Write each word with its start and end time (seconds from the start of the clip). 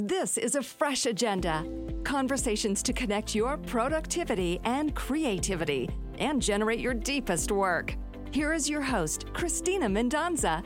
This 0.00 0.38
is 0.38 0.54
a 0.54 0.62
fresh 0.62 1.06
agenda. 1.06 1.66
Conversations 2.04 2.84
to 2.84 2.92
connect 2.92 3.34
your 3.34 3.56
productivity 3.56 4.60
and 4.62 4.94
creativity 4.94 5.90
and 6.20 6.40
generate 6.40 6.78
your 6.78 6.94
deepest 6.94 7.50
work. 7.50 7.96
Here 8.30 8.52
is 8.52 8.70
your 8.70 8.80
host, 8.80 9.26
Cristina 9.32 9.88
Mendonsa. 9.88 10.64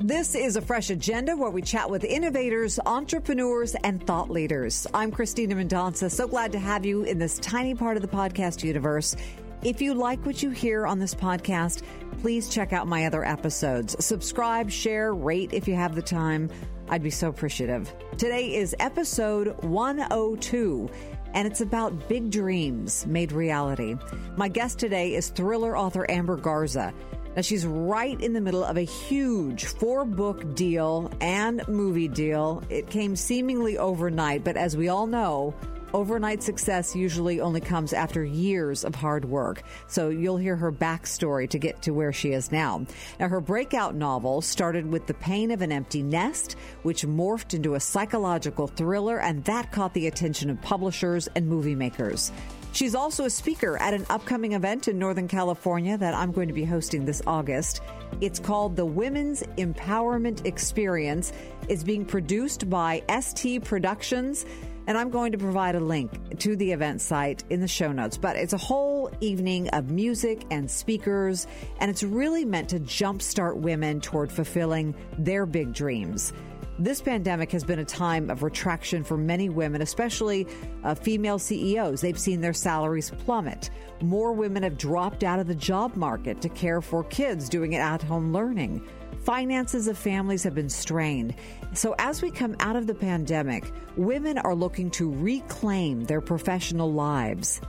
This 0.00 0.34
is 0.34 0.56
a 0.56 0.62
fresh 0.62 0.88
agenda 0.88 1.36
where 1.36 1.50
we 1.50 1.60
chat 1.60 1.90
with 1.90 2.02
innovators, 2.02 2.80
entrepreneurs, 2.86 3.74
and 3.84 4.06
thought 4.06 4.30
leaders. 4.30 4.86
I'm 4.94 5.10
Cristina 5.10 5.54
Mendonsa. 5.54 6.10
So 6.10 6.26
glad 6.26 6.50
to 6.52 6.58
have 6.58 6.86
you 6.86 7.02
in 7.02 7.18
this 7.18 7.38
tiny 7.40 7.74
part 7.74 7.96
of 7.96 8.02
the 8.02 8.08
podcast 8.08 8.64
universe. 8.64 9.14
If 9.62 9.82
you 9.82 9.92
like 9.92 10.24
what 10.24 10.42
you 10.42 10.48
hear 10.48 10.86
on 10.86 10.98
this 10.98 11.14
podcast, 11.14 11.82
please 12.22 12.48
check 12.48 12.72
out 12.72 12.88
my 12.88 13.04
other 13.04 13.22
episodes. 13.22 14.02
Subscribe, 14.02 14.70
share, 14.70 15.12
rate 15.12 15.52
if 15.52 15.68
you 15.68 15.74
have 15.74 15.94
the 15.94 16.00
time. 16.00 16.48
I'd 16.92 17.02
be 17.02 17.08
so 17.08 17.30
appreciative. 17.30 17.90
Today 18.18 18.54
is 18.54 18.76
episode 18.78 19.56
102, 19.64 20.90
and 21.32 21.48
it's 21.48 21.62
about 21.62 22.06
big 22.06 22.30
dreams 22.30 23.06
made 23.06 23.32
reality. 23.32 23.96
My 24.36 24.48
guest 24.48 24.78
today 24.78 25.14
is 25.14 25.30
thriller 25.30 25.74
author 25.74 26.04
Amber 26.10 26.36
Garza. 26.36 26.92
Now, 27.34 27.40
she's 27.40 27.64
right 27.64 28.20
in 28.20 28.34
the 28.34 28.42
middle 28.42 28.62
of 28.62 28.76
a 28.76 28.82
huge 28.82 29.64
four 29.64 30.04
book 30.04 30.54
deal 30.54 31.10
and 31.22 31.66
movie 31.66 32.08
deal. 32.08 32.62
It 32.68 32.90
came 32.90 33.16
seemingly 33.16 33.78
overnight, 33.78 34.44
but 34.44 34.58
as 34.58 34.76
we 34.76 34.90
all 34.90 35.06
know, 35.06 35.54
Overnight 35.94 36.42
success 36.42 36.96
usually 36.96 37.40
only 37.40 37.60
comes 37.60 37.92
after 37.92 38.24
years 38.24 38.82
of 38.82 38.94
hard 38.94 39.26
work. 39.26 39.62
So 39.88 40.08
you'll 40.08 40.38
hear 40.38 40.56
her 40.56 40.72
backstory 40.72 41.48
to 41.50 41.58
get 41.58 41.82
to 41.82 41.90
where 41.90 42.14
she 42.14 42.32
is 42.32 42.50
now. 42.50 42.86
Now, 43.20 43.28
her 43.28 43.42
breakout 43.42 43.94
novel 43.94 44.40
started 44.40 44.86
with 44.86 45.06
The 45.06 45.14
Pain 45.14 45.50
of 45.50 45.60
an 45.60 45.70
Empty 45.70 46.02
Nest, 46.02 46.56
which 46.82 47.06
morphed 47.06 47.52
into 47.52 47.74
a 47.74 47.80
psychological 47.80 48.68
thriller, 48.68 49.20
and 49.20 49.44
that 49.44 49.70
caught 49.70 49.92
the 49.92 50.06
attention 50.06 50.48
of 50.48 50.62
publishers 50.62 51.28
and 51.34 51.46
movie 51.46 51.74
makers. 51.74 52.32
She's 52.72 52.94
also 52.94 53.26
a 53.26 53.30
speaker 53.30 53.76
at 53.76 53.92
an 53.92 54.06
upcoming 54.08 54.52
event 54.52 54.88
in 54.88 54.98
Northern 54.98 55.28
California 55.28 55.98
that 55.98 56.14
I'm 56.14 56.32
going 56.32 56.48
to 56.48 56.54
be 56.54 56.64
hosting 56.64 57.04
this 57.04 57.20
August. 57.26 57.82
It's 58.22 58.38
called 58.38 58.76
the 58.76 58.86
Women's 58.86 59.42
Empowerment 59.58 60.46
Experience. 60.46 61.34
It's 61.68 61.84
being 61.84 62.06
produced 62.06 62.70
by 62.70 63.02
ST 63.20 63.62
Productions. 63.62 64.46
And 64.86 64.98
I'm 64.98 65.10
going 65.10 65.32
to 65.32 65.38
provide 65.38 65.74
a 65.74 65.80
link 65.80 66.38
to 66.40 66.56
the 66.56 66.72
event 66.72 67.00
site 67.00 67.44
in 67.50 67.60
the 67.60 67.68
show 67.68 67.92
notes. 67.92 68.16
But 68.16 68.36
it's 68.36 68.52
a 68.52 68.58
whole 68.58 69.10
evening 69.20 69.68
of 69.70 69.90
music 69.90 70.44
and 70.50 70.70
speakers, 70.70 71.46
and 71.78 71.90
it's 71.90 72.02
really 72.02 72.44
meant 72.44 72.68
to 72.70 72.80
jumpstart 72.80 73.56
women 73.56 74.00
toward 74.00 74.32
fulfilling 74.32 74.94
their 75.18 75.46
big 75.46 75.72
dreams. 75.72 76.32
This 76.78 77.02
pandemic 77.02 77.52
has 77.52 77.64
been 77.64 77.78
a 77.78 77.84
time 77.84 78.30
of 78.30 78.42
retraction 78.42 79.04
for 79.04 79.16
many 79.16 79.50
women, 79.50 79.82
especially 79.82 80.46
uh, 80.84 80.94
female 80.94 81.38
CEOs. 81.38 82.00
They've 82.00 82.18
seen 82.18 82.40
their 82.40 82.54
salaries 82.54 83.10
plummet. 83.10 83.70
More 84.00 84.32
women 84.32 84.62
have 84.62 84.78
dropped 84.78 85.22
out 85.22 85.38
of 85.38 85.46
the 85.46 85.54
job 85.54 85.96
market 85.96 86.40
to 86.40 86.48
care 86.48 86.80
for 86.80 87.04
kids 87.04 87.48
doing 87.48 87.74
it 87.74 87.78
at 87.78 88.02
home 88.02 88.32
learning. 88.32 88.84
Finances 89.24 89.86
of 89.86 89.96
families 89.96 90.42
have 90.42 90.54
been 90.54 90.68
strained. 90.68 91.34
So, 91.74 91.94
as 91.98 92.22
we 92.22 92.30
come 92.32 92.56
out 92.58 92.74
of 92.74 92.88
the 92.88 92.94
pandemic, 92.94 93.70
women 93.96 94.36
are 94.38 94.54
looking 94.54 94.90
to 94.92 95.12
reclaim 95.12 96.04
their 96.04 96.20
professional 96.20 96.92
lives 96.92 97.60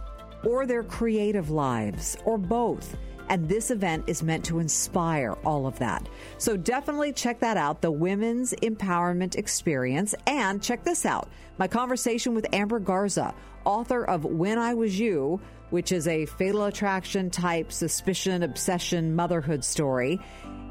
or 0.44 0.66
their 0.66 0.84
creative 0.84 1.52
lives 1.52 2.18
or 2.26 2.40
both. 2.40 2.98
And 3.30 3.48
this 3.48 3.72
event 3.72 4.06
is 4.08 4.24
meant 4.24 4.44
to 4.46 4.60
inspire 4.60 5.34
all 5.46 5.68
of 5.68 5.78
that. 5.80 6.10
So 6.40 6.58
definitely 6.58 7.14
check 7.14 7.40
that 7.40 7.56
out, 7.56 7.82
the 7.82 7.92
Women's 7.92 8.54
Empowerment 8.56 9.36
Experience. 9.36 10.14
And 10.28 10.62
check 10.62 10.84
this 10.84 11.06
out 11.06 11.30
my 11.60 11.68
conversation 11.68 12.34
with 12.34 12.48
Amber 12.52 12.80
Garza, 12.80 13.34
author 13.64 14.04
of 14.04 14.26
When 14.26 14.58
I 14.58 14.74
Was 14.74 15.00
You, 15.00 15.40
which 15.70 15.92
is 15.92 16.08
a 16.08 16.26
fatal 16.26 16.66
attraction 16.66 17.30
type 17.30 17.72
suspicion, 17.72 18.44
obsession, 18.44 19.16
motherhood 19.16 19.64
story. 19.64 20.20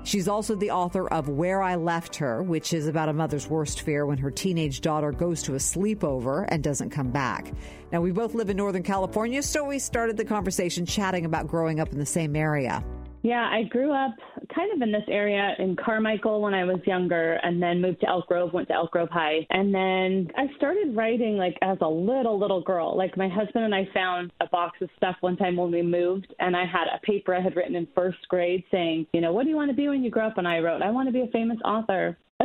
She's 0.05 0.27
also 0.27 0.57
the 0.57 0.73
author 0.73 1.07
of 1.09 1.29
Where 1.29 1.63
I 1.63 1.77
Left 1.77 2.17
Her, 2.17 2.43
which 2.43 2.73
is 2.73 2.89
about 2.89 3.09
a 3.09 3.13
mother's 3.13 3.49
worst 3.49 3.83
fear 3.83 4.05
when 4.05 4.19
her 4.19 4.33
teenage 4.33 4.81
daughter 4.81 5.13
goes 5.13 5.43
to 5.45 5.55
a 5.55 5.59
sleepover 5.59 6.45
and 6.49 6.63
doesn't 6.63 6.91
come 6.91 7.11
back. 7.11 7.53
Now, 7.93 8.01
we 8.01 8.11
both 8.11 8.35
live 8.35 8.51
in 8.51 8.57
Northern 8.57 8.83
California, 8.83 9.43
so 9.43 9.65
we 9.65 9.79
started 9.79 10.17
the 10.17 10.25
conversation 10.25 10.87
chatting 10.87 11.25
about 11.25 11.47
growing 11.47 11.79
up 11.79 11.93
in 11.93 11.99
the 11.99 12.07
same 12.07 12.35
area. 12.35 12.85
Yeah, 13.23 13.49
I 13.51 13.63
grew 13.63 13.93
up 13.93 14.17
kind 14.55 14.73
of 14.73 14.83
in 14.83 14.91
this 14.91 15.05
area 15.09 15.55
in 15.61 15.77
Carmichael 15.77 16.43
when 16.43 16.55
I 16.55 16.65
was 16.65 16.81
younger 16.87 17.35
and 17.45 17.63
then 17.63 17.81
moved 17.81 18.01
to 18.01 18.09
Elk 18.09 18.27
Grove, 18.27 18.53
went 18.53 18.67
to 18.69 18.75
Elk 18.75 18.91
Grove 18.91 19.11
High. 19.11 19.47
And 19.51 19.73
then 19.73 20.29
I 20.37 20.55
started 20.57 20.97
writing 20.97 21.37
like 21.37 21.57
as 21.63 21.79
a 21.81 21.89
little, 21.89 22.39
little 22.39 22.63
girl. 22.63 22.97
Like 22.97 23.17
my 23.17 23.29
husband 23.29 23.65
and 23.65 23.75
I 23.75 23.89
found 23.95 24.33
a 24.41 24.49
box 24.49 24.79
of 24.83 24.91
stuff 24.97 25.17
one 25.21 25.37
time 25.37 25.57
when 25.57 25.71
we 25.71 25.83
moved 25.83 26.35
and 26.41 26.57
I 26.57 26.65
had 26.65 26.89
a 26.93 26.99
paper 27.07 27.35
I 27.35 27.41
had 27.41 27.55
written 27.55 27.77
in 27.77 27.87
first 27.95 28.19
grade 28.29 28.65
saying, 28.73 29.07
you 29.13 29.21
know, 29.21 29.33
what 29.33 29.45
do 29.45 29.51
you 29.51 29.57
want 29.57 29.71
to 29.71 29.77
be 29.77 29.89
when 29.89 30.03
you 30.03 30.11
grow 30.11 30.27
up? 30.27 30.39
And 30.39 30.49
I 30.49 30.59
wrote, 30.59 30.83
I 30.83 30.91
want 30.91 31.09
to 31.09 31.13
be 31.13 31.23
a 31.23 31.29
famous 31.29 31.59
author. 31.65 32.19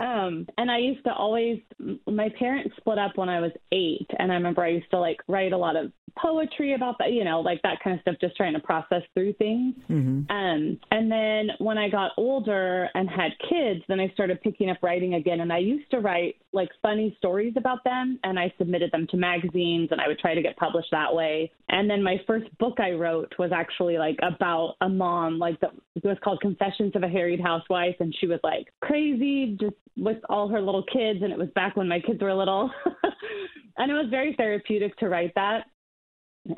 um, 0.00 0.46
and 0.58 0.70
I 0.70 0.78
used 0.78 1.04
to 1.04 1.12
always, 1.12 1.60
my 2.08 2.28
parents 2.36 2.74
split 2.78 2.98
up 2.98 3.16
when 3.16 3.28
I 3.28 3.40
was 3.40 3.52
eight. 3.70 4.10
And 4.18 4.32
I 4.32 4.34
remember 4.34 4.62
I 4.62 4.70
used 4.70 4.90
to 4.90 4.98
like 4.98 5.18
write 5.28 5.52
a 5.52 5.56
lot 5.56 5.76
of 5.76 5.92
poetry 6.20 6.74
about 6.74 6.98
that, 6.98 7.12
you 7.12 7.24
know, 7.24 7.40
like 7.40 7.60
that 7.62 7.78
kind 7.82 7.96
of 7.96 8.02
stuff, 8.02 8.16
just 8.20 8.36
trying 8.36 8.54
to 8.54 8.60
process 8.60 9.02
through 9.14 9.32
things. 9.34 9.74
Mm-hmm. 9.90 10.30
Um, 10.30 10.80
and 10.90 11.10
then 11.10 11.48
when 11.58 11.78
I 11.78 11.88
got 11.88 12.12
older 12.16 12.88
and 12.94 13.08
had 13.08 13.32
kids, 13.48 13.82
then 13.88 14.00
I 14.00 14.10
started 14.14 14.40
picking 14.42 14.70
up 14.70 14.78
writing 14.82 15.14
again. 15.14 15.40
And 15.40 15.52
I 15.52 15.58
used 15.58 15.90
to 15.90 16.00
write 16.00 16.36
like 16.52 16.68
funny 16.82 17.14
stories 17.18 17.54
about 17.56 17.82
them 17.84 18.18
and 18.24 18.38
I 18.38 18.52
submitted 18.58 18.90
them 18.92 19.06
to 19.10 19.16
magazines 19.16 19.88
and 19.90 20.00
I 20.00 20.08
would 20.08 20.18
try 20.18 20.34
to 20.34 20.42
get 20.42 20.56
published 20.56 20.88
that 20.92 21.14
way. 21.14 21.50
And 21.68 21.88
then 21.88 22.02
my 22.02 22.20
first 22.26 22.46
book 22.58 22.78
I 22.78 22.92
wrote 22.92 23.32
was 23.38 23.50
actually 23.52 23.98
like 23.98 24.18
about 24.22 24.76
a 24.80 24.88
mom, 24.88 25.38
like 25.38 25.58
the, 25.60 25.68
it 25.94 26.04
was 26.04 26.18
called 26.22 26.40
Confessions 26.40 26.92
of 26.94 27.02
a 27.02 27.08
Harried 27.08 27.40
Housewife. 27.40 27.96
And 28.00 28.14
she 28.20 28.26
was 28.26 28.40
like 28.42 28.68
crazy 28.80 29.56
just 29.60 29.76
with 29.96 30.18
all 30.28 30.48
her 30.48 30.60
little 30.60 30.84
kids. 30.92 31.20
And 31.22 31.32
it 31.32 31.38
was 31.38 31.48
back 31.54 31.76
when 31.76 31.88
my 31.88 32.00
kids 32.00 32.20
were 32.20 32.34
little. 32.34 32.70
and 33.78 33.90
it 33.90 33.94
was 33.94 34.06
very 34.10 34.34
therapeutic 34.36 34.96
to 34.98 35.08
write 35.08 35.34
that. 35.34 35.66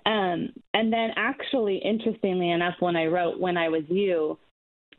Um, 0.07 0.51
and 0.73 0.93
then, 0.93 1.11
actually, 1.17 1.79
interestingly 1.79 2.51
enough, 2.51 2.75
when 2.81 2.97
I 2.97 3.07
wrote 3.07 3.39
When 3.39 3.57
I 3.57 3.69
Was 3.69 3.85
You, 3.89 4.39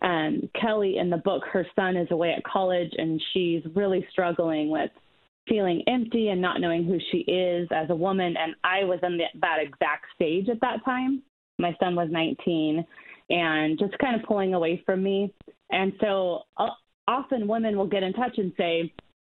um, 0.02 0.50
Kelly 0.60 0.98
in 0.98 1.10
the 1.10 1.18
book, 1.18 1.44
her 1.52 1.66
son 1.76 1.96
is 1.98 2.08
away 2.12 2.34
at 2.34 2.44
college 2.44 2.92
and 2.98 3.22
she's 3.34 3.64
really 3.74 4.06
struggling 4.12 4.70
with 4.70 4.92
feeling 5.48 5.84
empty 5.88 6.30
and 6.30 6.42
not 6.42 6.60
knowing 6.60 6.84
who 6.84 6.98
she 7.12 7.20
is 7.20 7.68
as 7.72 7.90
a 7.90 7.96
woman. 7.96 8.36
And 8.38 8.56
I 8.64 8.84
was 8.84 9.00
in 9.04 9.18
the, 9.18 9.26
that 9.42 9.58
exact 9.62 10.06
stage 10.16 10.50
at 10.50 10.60
that 10.62 10.84
time. 10.84 11.22
My 11.60 11.76
son 11.80 11.96
was 11.96 12.10
19 12.12 12.86
and 13.30 13.80
just 13.80 13.98
kind 14.00 14.20
of 14.20 14.28
pulling 14.28 14.54
away 14.54 14.82
from 14.86 15.04
me. 15.04 15.34
And 15.72 15.94
so 16.02 16.42
uh, 16.58 16.70
often 17.08 17.48
women 17.48 17.78
will 17.78 17.88
get 17.88 18.04
in 18.04 18.14
touch 18.14 18.38
and 18.38 18.52
say, 18.58 18.94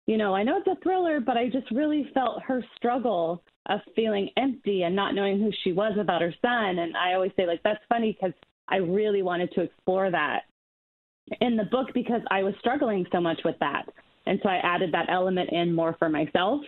you 0.07 0.17
know, 0.17 0.35
I 0.35 0.43
know 0.43 0.57
it's 0.57 0.67
a 0.67 0.81
thriller, 0.83 1.19
but 1.19 1.37
I 1.37 1.49
just 1.49 1.69
really 1.71 2.09
felt 2.13 2.41
her 2.43 2.63
struggle 2.75 3.43
of 3.65 3.81
feeling 3.95 4.29
empty 4.37 4.83
and 4.83 4.95
not 4.95 5.13
knowing 5.13 5.39
who 5.39 5.51
she 5.63 5.73
was 5.73 5.93
without 5.97 6.21
her 6.21 6.33
son. 6.41 6.79
And 6.79 6.95
I 6.97 7.13
always 7.13 7.31
say, 7.35 7.45
like, 7.45 7.61
that's 7.63 7.83
funny 7.89 8.17
because 8.19 8.33
I 8.67 8.77
really 8.77 9.21
wanted 9.21 9.51
to 9.53 9.61
explore 9.61 10.09
that 10.09 10.43
in 11.41 11.55
the 11.55 11.65
book 11.65 11.87
because 11.93 12.21
I 12.31 12.43
was 12.43 12.53
struggling 12.59 13.05
so 13.11 13.19
much 13.19 13.41
with 13.45 13.57
that. 13.59 13.87
And 14.25 14.39
so 14.41 14.49
I 14.49 14.57
added 14.57 14.93
that 14.93 15.09
element 15.09 15.49
in 15.51 15.73
more 15.73 15.95
for 15.99 16.09
myself. 16.09 16.61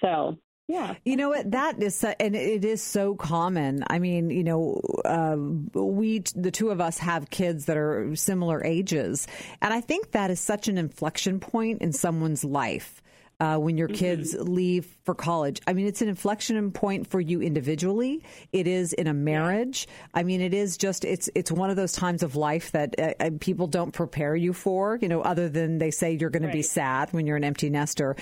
So 0.00 0.38
yeah. 0.68 0.96
You 1.02 1.16
know 1.16 1.30
what? 1.30 1.50
That 1.50 1.82
is, 1.82 1.96
so, 1.96 2.12
and 2.20 2.36
it 2.36 2.62
is 2.62 2.82
so 2.82 3.14
common. 3.14 3.84
I 3.86 3.98
mean, 3.98 4.28
you 4.28 4.44
know, 4.44 4.78
uh, 5.06 5.36
we, 5.72 6.18
the 6.36 6.50
two 6.50 6.68
of 6.70 6.78
us 6.78 6.98
have 6.98 7.30
kids 7.30 7.64
that 7.64 7.78
are 7.78 8.14
similar 8.14 8.62
ages. 8.62 9.26
And 9.62 9.72
I 9.72 9.80
think 9.80 10.10
that 10.10 10.30
is 10.30 10.40
such 10.40 10.68
an 10.68 10.76
inflection 10.76 11.40
point 11.40 11.80
in 11.80 11.94
someone's 11.94 12.44
life 12.44 13.00
uh, 13.40 13.56
when 13.56 13.78
your 13.78 13.88
kids 13.88 14.34
mm-hmm. 14.34 14.52
leave 14.52 14.96
for 15.04 15.14
college. 15.14 15.60
I 15.66 15.72
mean, 15.72 15.86
it's 15.86 16.02
an 16.02 16.08
inflection 16.08 16.70
point 16.72 17.06
for 17.06 17.20
you 17.20 17.40
individually. 17.40 18.24
It 18.52 18.66
is 18.66 18.92
in 18.92 19.06
a 19.06 19.14
marriage. 19.14 19.86
I 20.12 20.24
mean, 20.24 20.40
it 20.40 20.52
is 20.52 20.76
just 20.76 21.04
it's 21.04 21.30
it's 21.34 21.52
one 21.52 21.70
of 21.70 21.76
those 21.76 21.92
times 21.92 22.22
of 22.22 22.34
life 22.34 22.72
that 22.72 22.98
uh, 22.98 23.14
uh 23.20 23.30
people 23.40 23.68
don't 23.68 23.92
prepare 23.92 24.34
you 24.34 24.52
for. 24.52 24.98
You 25.00 25.08
know, 25.08 25.20
other 25.20 25.48
than 25.48 25.78
they 25.78 25.90
say 25.90 26.12
you're 26.12 26.30
going 26.30 26.42
right. 26.42 26.50
to 26.50 26.56
be 26.56 26.62
sad 26.62 27.12
when 27.12 27.26
you're 27.26 27.36
an 27.36 27.44
empty 27.44 27.70
nester. 27.70 28.16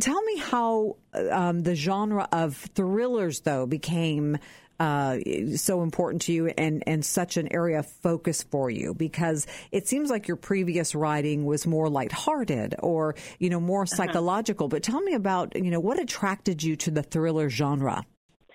Tell 0.00 0.20
me 0.22 0.38
how 0.38 0.96
um, 1.30 1.60
the 1.60 1.74
genre 1.74 2.28
of 2.32 2.56
thrillers 2.74 3.40
though 3.40 3.66
became 3.66 4.38
uh, 4.78 5.18
so 5.56 5.82
important 5.82 6.22
to 6.22 6.32
you 6.32 6.46
and, 6.46 6.82
and 6.86 7.04
such 7.04 7.36
an 7.36 7.52
area 7.52 7.80
of 7.80 7.86
focus 7.86 8.42
for 8.42 8.70
you? 8.70 8.94
Because 8.94 9.46
it 9.72 9.88
seems 9.88 10.10
like 10.10 10.28
your 10.28 10.36
previous 10.36 10.94
writing 10.94 11.44
was 11.44 11.66
more 11.66 11.88
lighthearted 11.88 12.74
or, 12.80 13.14
you 13.38 13.50
know, 13.50 13.60
more 13.60 13.82
uh-huh. 13.82 13.96
psychological. 13.96 14.68
But 14.68 14.82
tell 14.82 15.00
me 15.00 15.14
about, 15.14 15.56
you 15.56 15.70
know, 15.70 15.80
what 15.80 15.98
attracted 15.98 16.62
you 16.62 16.76
to 16.76 16.90
the 16.90 17.02
thriller 17.02 17.48
genre? 17.48 18.04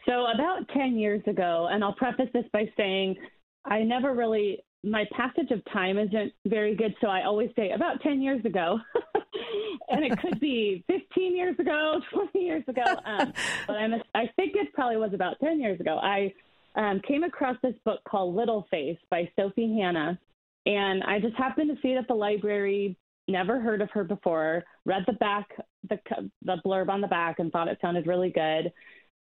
So, 0.06 0.26
about 0.34 0.68
10 0.74 0.98
years 0.98 1.22
ago, 1.28 1.68
and 1.72 1.84
I'll 1.84 1.94
preface 1.94 2.30
this 2.34 2.46
by 2.52 2.66
saying 2.76 3.18
I 3.66 3.84
never 3.84 4.14
really 4.14 4.64
my 4.84 5.06
passage 5.16 5.52
of 5.52 5.64
time 5.72 5.98
isn't 5.98 6.34
very 6.46 6.76
good, 6.76 6.96
so 7.02 7.08
I 7.08 7.24
always 7.24 7.50
say 7.56 7.72
about 7.72 8.02
10 8.02 8.22
years 8.22 8.44
ago. 8.46 8.80
and 9.90 10.04
it 10.04 10.18
could 10.20 10.40
be 10.40 10.84
15 10.88 11.36
years 11.36 11.58
ago, 11.60 12.00
20 12.14 12.40
years 12.40 12.64
ago. 12.68 12.84
Um, 13.06 13.34
but 13.68 13.74
I'm 13.74 13.92
think 14.36 14.56
it 14.56 14.74
probably 14.74 14.98
was 14.98 15.14
about 15.14 15.40
10 15.40 15.60
years 15.60 15.80
ago. 15.80 15.98
I 16.02 16.34
um, 16.76 17.02
came 17.08 17.24
across 17.24 17.58
this 17.62 17.76
book 17.86 18.00
called 18.08 18.36
Little 18.36 18.66
Face 18.72 18.98
by 19.10 19.30
Sophie 19.38 19.78
Hannah. 19.80 20.20
And 20.66 21.04
I 21.04 21.20
just 21.20 21.36
happened 21.36 21.70
to 21.70 21.82
see 21.82 21.90
it 21.90 21.98
at 21.98 22.08
the 22.08 22.14
library, 22.14 22.98
never 23.28 23.60
heard 23.60 23.82
of 23.82 23.90
her 23.92 24.04
before, 24.04 24.64
read 24.86 25.04
the 25.08 25.14
back, 25.14 25.50
the, 25.90 26.00
the 26.44 26.58
blurb 26.66 26.90
on 26.90 27.02
the 27.02 27.08
back, 27.08 27.40
and 27.40 27.52
thought 27.52 27.68
it 27.68 27.80
sounded 27.82 28.08
really 28.08 28.30
good. 28.30 28.72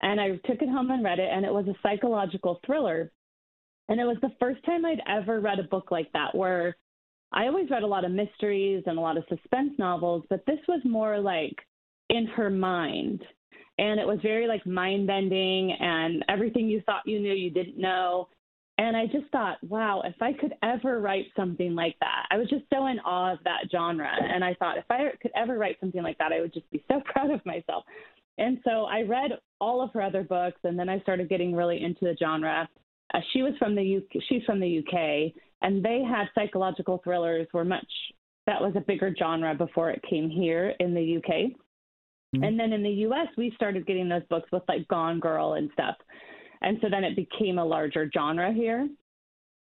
And 0.01 0.19
I 0.19 0.31
took 0.45 0.61
it 0.61 0.69
home 0.69 0.91
and 0.91 1.03
read 1.03 1.19
it, 1.19 1.29
and 1.31 1.45
it 1.45 1.53
was 1.53 1.67
a 1.67 1.75
psychological 1.81 2.59
thriller. 2.65 3.11
And 3.91 3.99
it 3.99 4.05
was 4.05 4.15
the 4.21 4.31
first 4.39 4.63
time 4.63 4.85
I'd 4.85 5.01
ever 5.05 5.41
read 5.41 5.59
a 5.59 5.63
book 5.63 5.91
like 5.91 6.09
that 6.13 6.33
where 6.33 6.77
I 7.33 7.47
always 7.47 7.69
read 7.69 7.83
a 7.83 7.87
lot 7.87 8.05
of 8.05 8.11
mysteries 8.11 8.83
and 8.85 8.97
a 8.97 9.01
lot 9.01 9.17
of 9.17 9.25
suspense 9.27 9.73
novels, 9.77 10.23
but 10.29 10.45
this 10.45 10.59
was 10.69 10.79
more 10.85 11.19
like 11.19 11.57
in 12.09 12.25
her 12.25 12.49
mind. 12.49 13.21
And 13.79 13.99
it 13.99 14.07
was 14.07 14.19
very 14.21 14.47
like 14.47 14.65
mind 14.65 15.07
bending 15.07 15.73
and 15.77 16.23
everything 16.29 16.69
you 16.69 16.81
thought 16.85 17.01
you 17.05 17.19
knew 17.19 17.33
you 17.33 17.49
didn't 17.49 17.77
know. 17.77 18.29
And 18.77 18.95
I 18.95 19.07
just 19.07 19.29
thought, 19.29 19.57
wow, 19.61 20.03
if 20.05 20.15
I 20.21 20.31
could 20.31 20.53
ever 20.63 21.01
write 21.01 21.25
something 21.35 21.75
like 21.75 21.97
that, 21.99 22.27
I 22.31 22.37
was 22.37 22.49
just 22.49 22.63
so 22.73 22.87
in 22.87 22.97
awe 22.99 23.33
of 23.33 23.39
that 23.43 23.65
genre. 23.69 24.09
And 24.09 24.41
I 24.41 24.53
thought, 24.53 24.77
if 24.77 24.85
I 24.89 25.09
could 25.21 25.31
ever 25.35 25.57
write 25.57 25.81
something 25.81 26.01
like 26.01 26.17
that, 26.19 26.31
I 26.31 26.39
would 26.39 26.53
just 26.53 26.71
be 26.71 26.81
so 26.89 27.01
proud 27.05 27.29
of 27.29 27.45
myself. 27.45 27.83
And 28.37 28.59
so 28.63 28.85
I 28.85 29.01
read 29.01 29.31
all 29.59 29.81
of 29.83 29.91
her 29.91 30.01
other 30.01 30.23
books, 30.23 30.59
and 30.63 30.79
then 30.79 30.87
I 30.87 31.01
started 31.01 31.27
getting 31.27 31.53
really 31.53 31.83
into 31.83 32.05
the 32.05 32.15
genre. 32.17 32.69
Uh, 33.13 33.19
she 33.33 33.41
was 33.41 33.53
from 33.59 33.75
the 33.75 33.97
UK, 33.97 34.21
she's 34.29 34.43
from 34.45 34.59
the 34.59 34.79
UK, 34.79 35.33
and 35.61 35.83
they 35.83 36.01
had 36.01 36.27
psychological 36.33 37.01
thrillers 37.03 37.47
were 37.53 37.65
much 37.65 37.85
that 38.47 38.61
was 38.61 38.73
a 38.75 38.81
bigger 38.81 39.13
genre 39.17 39.53
before 39.53 39.91
it 39.91 40.01
came 40.09 40.29
here 40.29 40.73
in 40.79 40.93
the 40.93 41.17
UK. 41.17 41.51
Mm-hmm. 42.35 42.43
And 42.43 42.59
then 42.59 42.73
in 42.73 42.83
the 42.83 42.89
US 43.07 43.27
we 43.37 43.51
started 43.55 43.85
getting 43.85 44.09
those 44.09 44.23
books 44.29 44.49
with 44.51 44.63
like 44.67 44.87
Gone 44.87 45.19
Girl 45.19 45.53
and 45.53 45.69
stuff. 45.73 45.95
And 46.61 46.77
so 46.81 46.89
then 46.89 47.03
it 47.03 47.15
became 47.15 47.57
a 47.57 47.65
larger 47.65 48.09
genre 48.13 48.53
here. 48.53 48.87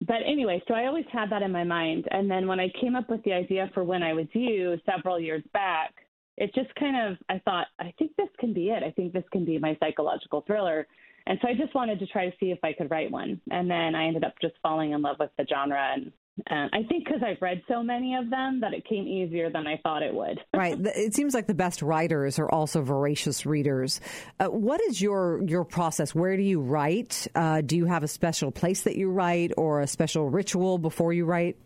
But 0.07 0.17
anyway, 0.25 0.61
so 0.67 0.73
I 0.73 0.85
always 0.85 1.05
had 1.11 1.29
that 1.31 1.41
in 1.41 1.51
my 1.51 1.63
mind. 1.63 2.07
And 2.11 2.31
then 2.31 2.47
when 2.47 2.59
I 2.59 2.69
came 2.79 2.95
up 2.95 3.09
with 3.09 3.21
the 3.23 3.33
idea 3.33 3.69
for 3.73 3.83
When 3.83 4.01
I 4.01 4.13
Was 4.13 4.27
You 4.33 4.77
several 4.85 5.19
years 5.19 5.43
back, 5.51 5.93
it 6.37 6.55
just 6.55 6.73
kind 6.75 6.95
of, 6.95 7.17
I 7.27 7.39
thought, 7.43 7.67
I 7.79 7.93
think 7.99 8.15
this 8.15 8.29
can 8.39 8.53
be 8.53 8.69
it. 8.69 8.81
I 8.81 8.91
think 8.91 9.11
this 9.11 9.25
can 9.33 9.43
be 9.43 9.59
my 9.59 9.75
psychological 9.81 10.43
thriller. 10.47 10.87
And 11.29 11.37
so 11.43 11.47
I 11.47 11.53
just 11.53 11.75
wanted 11.75 11.99
to 11.99 12.07
try 12.07 12.27
to 12.27 12.35
see 12.39 12.47
if 12.47 12.57
I 12.63 12.73
could 12.73 12.89
write 12.89 13.11
one. 13.11 13.39
And 13.51 13.69
then 13.69 13.93
I 13.93 14.07
ended 14.07 14.23
up 14.23 14.33
just 14.41 14.55
falling 14.63 14.93
in 14.93 15.03
love 15.03 15.17
with 15.19 15.29
the 15.37 15.45
genre. 15.47 15.93
And 15.93 16.11
uh, 16.49 16.75
I 16.75 16.81
think 16.89 17.05
because 17.05 17.21
I've 17.23 17.39
read 17.39 17.61
so 17.67 17.83
many 17.83 18.15
of 18.15 18.31
them 18.31 18.61
that 18.61 18.73
it 18.73 18.83
came 18.89 19.07
easier 19.07 19.51
than 19.51 19.67
I 19.67 19.77
thought 19.83 20.01
it 20.01 20.11
would. 20.11 20.39
right. 20.55 20.75
It 20.79 21.13
seems 21.13 21.35
like 21.35 21.45
the 21.45 21.53
best 21.53 21.83
writers 21.83 22.39
are 22.39 22.49
also 22.49 22.81
voracious 22.81 23.45
readers. 23.45 24.01
Uh, 24.39 24.47
what 24.47 24.81
is 24.81 24.99
your 24.99 25.43
your 25.45 25.63
process? 25.63 26.15
Where 26.15 26.35
do 26.35 26.41
you 26.41 26.61
write? 26.61 27.27
Uh, 27.35 27.61
do 27.61 27.77
you 27.77 27.85
have 27.85 28.01
a 28.01 28.07
special 28.07 28.51
place 28.51 28.81
that 28.83 28.95
you 28.95 29.11
write, 29.11 29.51
or 29.55 29.81
a 29.81 29.87
special 29.87 30.29
ritual 30.29 30.79
before 30.79 31.13
you 31.13 31.25
write? 31.25 31.57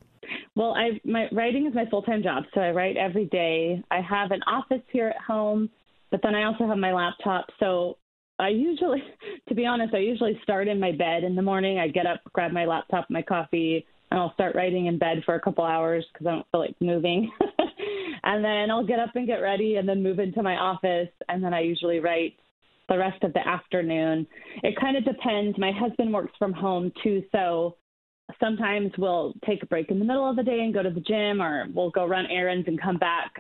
Well, 0.56 0.74
I 0.76 1.00
my 1.06 1.28
writing 1.32 1.68
is 1.68 1.74
my 1.74 1.86
full 1.86 2.02
time 2.02 2.22
job, 2.22 2.44
so 2.54 2.60
I 2.60 2.72
write 2.72 2.98
every 2.98 3.26
day. 3.28 3.82
I 3.90 4.02
have 4.02 4.32
an 4.32 4.42
office 4.44 4.84
here 4.92 5.08
at 5.08 5.22
home, 5.22 5.70
but 6.12 6.20
then 6.22 6.36
I 6.36 6.44
also 6.44 6.68
have 6.68 6.78
my 6.78 6.92
laptop. 6.92 7.46
So 7.62 7.98
I 8.44 8.50
usually, 8.50 9.04
to 9.50 9.56
be 9.56 9.66
honest, 9.66 9.94
I 9.94 10.00
usually 10.00 10.40
start 10.44 10.68
in 10.68 10.80
my 10.80 10.92
bed 10.92 11.24
in 11.24 11.36
the 11.36 11.42
morning. 11.42 11.80
I 11.80 11.88
get 11.88 12.06
up, 12.06 12.22
grab 12.34 12.52
my 12.52 12.66
laptop, 12.66 13.08
my 13.10 13.22
coffee, 13.22 13.86
and 14.12 14.20
I'll 14.20 14.34
start 14.34 14.56
writing 14.56 14.88
in 14.88 15.00
bed 15.00 15.24
for 15.26 15.36
a 15.36 15.42
couple 15.42 15.64
hours 15.64 16.06
because 16.12 16.28
I 16.28 16.32
don't 16.32 16.46
feel 16.52 16.62
like 16.62 16.76
moving. 16.80 17.32
and 18.24 18.44
then 18.44 18.70
I'll 18.70 18.86
get 18.86 19.00
up 19.00 19.16
and 19.16 19.26
get 19.26 19.38
ready 19.38 19.78
and 19.78 19.88
then 19.88 20.04
move 20.04 20.20
into 20.20 20.44
my 20.44 20.56
office. 20.56 21.10
And 21.30 21.44
then 21.44 21.54
I 21.54 21.62
usually 21.62 22.00
write 22.00 22.36
the 22.90 22.98
rest 22.98 23.24
of 23.24 23.34
the 23.34 23.48
afternoon. 23.48 24.28
It 24.62 24.80
kind 24.80 24.98
of 24.98 25.06
depends. 25.06 25.58
My 25.58 25.72
husband 25.72 26.14
works 26.14 26.34
from 26.38 26.54
home 26.54 26.92
too. 27.04 27.24
So 27.32 27.78
sometimes 28.40 28.92
we'll 28.98 29.34
take 29.46 29.64
a 29.64 29.68
break 29.68 29.90
in 29.90 30.00
the 30.00 30.06
middle 30.06 30.30
of 30.30 30.36
the 30.36 30.44
day 30.44 30.60
and 30.60 30.74
go 30.74 30.84
to 30.84 30.90
the 30.90 31.02
gym 31.02 31.42
or 31.42 31.66
we'll 31.74 31.92
go 31.92 32.06
run 32.06 32.26
errands 32.28 32.68
and 32.68 32.80
come 32.80 32.98
back. 32.98 33.32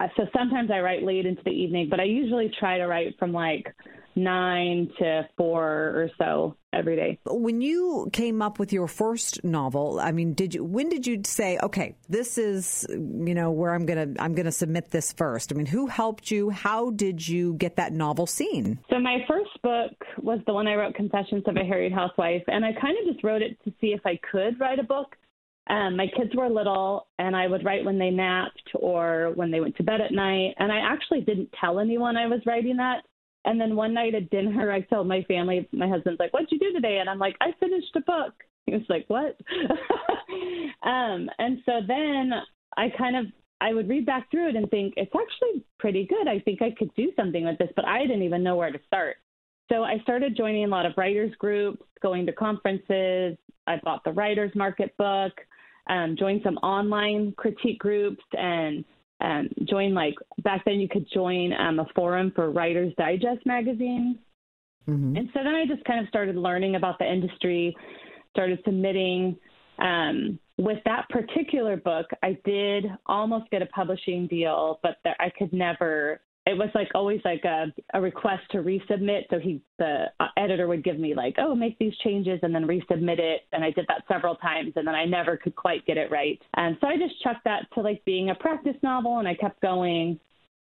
Uh, 0.00 0.08
so 0.16 0.24
sometimes 0.36 0.70
I 0.70 0.80
write 0.80 1.02
late 1.02 1.26
into 1.26 1.42
the 1.44 1.50
evening, 1.50 1.88
but 1.90 2.00
I 2.00 2.04
usually 2.04 2.50
try 2.58 2.78
to 2.78 2.86
write 2.86 3.16
from 3.18 3.32
like 3.32 3.66
nine 4.22 4.90
to 4.98 5.28
four 5.36 5.64
or 5.64 6.10
so 6.18 6.56
every 6.72 6.96
day. 6.96 7.18
When 7.26 7.60
you 7.60 8.08
came 8.12 8.42
up 8.42 8.58
with 8.58 8.72
your 8.72 8.86
first 8.86 9.42
novel, 9.44 9.98
I 10.00 10.12
mean, 10.12 10.34
did 10.34 10.54
you 10.54 10.64
when 10.64 10.88
did 10.88 11.06
you 11.06 11.22
say, 11.24 11.58
okay, 11.62 11.96
this 12.08 12.38
is 12.38 12.86
you 12.90 13.34
know 13.34 13.50
where 13.50 13.74
I'm 13.74 13.86
gonna 13.86 14.14
I'm 14.18 14.34
gonna 14.34 14.52
submit 14.52 14.90
this 14.90 15.12
first? 15.12 15.52
I 15.52 15.56
mean, 15.56 15.66
who 15.66 15.86
helped 15.86 16.30
you? 16.30 16.50
How 16.50 16.90
did 16.90 17.26
you 17.26 17.54
get 17.54 17.76
that 17.76 17.92
novel 17.92 18.26
seen? 18.26 18.78
So 18.90 18.98
my 18.98 19.18
first 19.28 19.50
book 19.62 19.92
was 20.18 20.40
the 20.46 20.54
one 20.54 20.66
I 20.66 20.74
wrote, 20.74 20.94
Confessions 20.94 21.44
of 21.46 21.56
a 21.56 21.64
Harried 21.64 21.92
Housewife, 21.92 22.42
and 22.46 22.64
I 22.64 22.72
kind 22.72 22.96
of 22.98 23.12
just 23.12 23.24
wrote 23.24 23.42
it 23.42 23.58
to 23.64 23.72
see 23.80 23.88
if 23.88 24.00
I 24.04 24.18
could 24.30 24.60
write 24.60 24.78
a 24.78 24.84
book. 24.84 25.16
Um, 25.68 25.96
my 25.96 26.06
kids 26.16 26.34
were 26.34 26.48
little, 26.48 27.06
and 27.18 27.36
I 27.36 27.46
would 27.46 27.64
write 27.64 27.84
when 27.84 27.98
they 27.98 28.10
napped 28.10 28.70
or 28.74 29.32
when 29.36 29.52
they 29.52 29.60
went 29.60 29.76
to 29.76 29.84
bed 29.84 30.00
at 30.00 30.10
night. 30.10 30.54
And 30.58 30.72
I 30.72 30.78
actually 30.78 31.20
didn't 31.20 31.54
tell 31.60 31.78
anyone 31.78 32.16
I 32.16 32.26
was 32.26 32.40
writing 32.44 32.78
that 32.78 33.04
and 33.44 33.60
then 33.60 33.76
one 33.76 33.94
night 33.94 34.14
at 34.14 34.30
dinner, 34.30 34.70
I 34.70 34.80
told 34.82 35.08
my 35.08 35.22
family, 35.24 35.68
my 35.72 35.88
husband's 35.88 36.20
like, 36.20 36.32
"What'd 36.32 36.50
you 36.50 36.58
do 36.58 36.72
today?" 36.72 36.98
And 36.98 37.08
I'm 37.08 37.18
like, 37.18 37.36
"I 37.40 37.52
finished 37.58 37.94
a 37.96 38.00
book." 38.00 38.34
He 38.66 38.74
was 38.74 38.82
like, 38.90 39.06
"What?" 39.08 39.40
um, 40.86 41.28
and 41.38 41.60
so 41.64 41.80
then 41.88 42.30
I 42.76 42.90
kind 42.96 43.16
of 43.16 43.26
I 43.60 43.74
would 43.74 43.88
read 43.88 44.06
back 44.06 44.30
through 44.30 44.50
it 44.50 44.56
and 44.56 44.70
think 44.70 44.94
it's 44.96 45.12
actually 45.14 45.64
pretty 45.78 46.06
good. 46.06 46.28
I 46.28 46.38
think 46.40 46.62
I 46.62 46.70
could 46.70 46.94
do 46.94 47.10
something 47.16 47.44
with 47.44 47.58
this, 47.58 47.70
but 47.74 47.86
I 47.86 48.02
didn't 48.02 48.22
even 48.22 48.42
know 48.42 48.56
where 48.56 48.70
to 48.70 48.78
start. 48.86 49.16
So 49.70 49.82
I 49.82 49.98
started 50.02 50.36
joining 50.36 50.64
a 50.64 50.68
lot 50.68 50.86
of 50.86 50.92
writers 50.96 51.32
groups, 51.38 51.82
going 52.02 52.26
to 52.26 52.32
conferences. 52.32 53.36
I 53.66 53.76
bought 53.82 54.02
the 54.04 54.12
Writers 54.12 54.52
Market 54.54 54.96
book, 54.96 55.32
um, 55.88 56.16
joined 56.18 56.40
some 56.42 56.56
online 56.58 57.32
critique 57.36 57.78
groups, 57.78 58.24
and 58.32 58.84
um, 59.20 59.48
join 59.68 59.94
like 59.94 60.14
back 60.42 60.64
then 60.64 60.80
you 60.80 60.88
could 60.88 61.06
join 61.12 61.52
um, 61.52 61.78
a 61.78 61.86
forum 61.94 62.32
for 62.34 62.50
Writers 62.50 62.92
Digest 62.96 63.44
magazine. 63.44 64.18
Mm-hmm. 64.88 65.16
And 65.16 65.28
so 65.34 65.40
then 65.44 65.54
I 65.54 65.66
just 65.66 65.84
kind 65.84 66.00
of 66.00 66.08
started 66.08 66.36
learning 66.36 66.76
about 66.76 66.98
the 66.98 67.10
industry, 67.10 67.76
started 68.30 68.58
submitting. 68.64 69.36
Um, 69.78 70.38
with 70.58 70.78
that 70.84 71.08
particular 71.08 71.76
book, 71.76 72.06
I 72.22 72.38
did 72.44 72.86
almost 73.06 73.50
get 73.50 73.62
a 73.62 73.66
publishing 73.66 74.26
deal, 74.26 74.78
but 74.82 74.96
there, 75.04 75.16
I 75.18 75.30
could 75.30 75.52
never 75.52 76.20
it 76.50 76.58
was 76.58 76.68
like 76.74 76.88
always 76.94 77.20
like 77.24 77.44
a, 77.44 77.72
a 77.94 78.00
request 78.00 78.42
to 78.50 78.58
resubmit. 78.58 79.22
So 79.30 79.38
he, 79.38 79.62
the 79.78 80.06
uh, 80.18 80.26
editor 80.36 80.66
would 80.66 80.82
give 80.82 80.98
me 80.98 81.14
like, 81.14 81.36
oh, 81.38 81.54
make 81.54 81.78
these 81.78 81.96
changes 82.02 82.40
and 82.42 82.52
then 82.54 82.66
resubmit 82.66 83.20
it. 83.20 83.42
And 83.52 83.62
I 83.62 83.70
did 83.70 83.86
that 83.88 84.02
several 84.08 84.34
times 84.36 84.72
and 84.74 84.86
then 84.86 84.94
I 84.94 85.04
never 85.04 85.36
could 85.36 85.54
quite 85.54 85.86
get 85.86 85.96
it 85.96 86.10
right. 86.10 86.40
And 86.56 86.76
so 86.80 86.88
I 86.88 86.96
just 86.96 87.22
chucked 87.22 87.44
that 87.44 87.66
to 87.74 87.80
like 87.80 88.04
being 88.04 88.30
a 88.30 88.34
practice 88.34 88.76
novel 88.82 89.18
and 89.18 89.28
I 89.28 89.34
kept 89.34 89.60
going. 89.62 90.18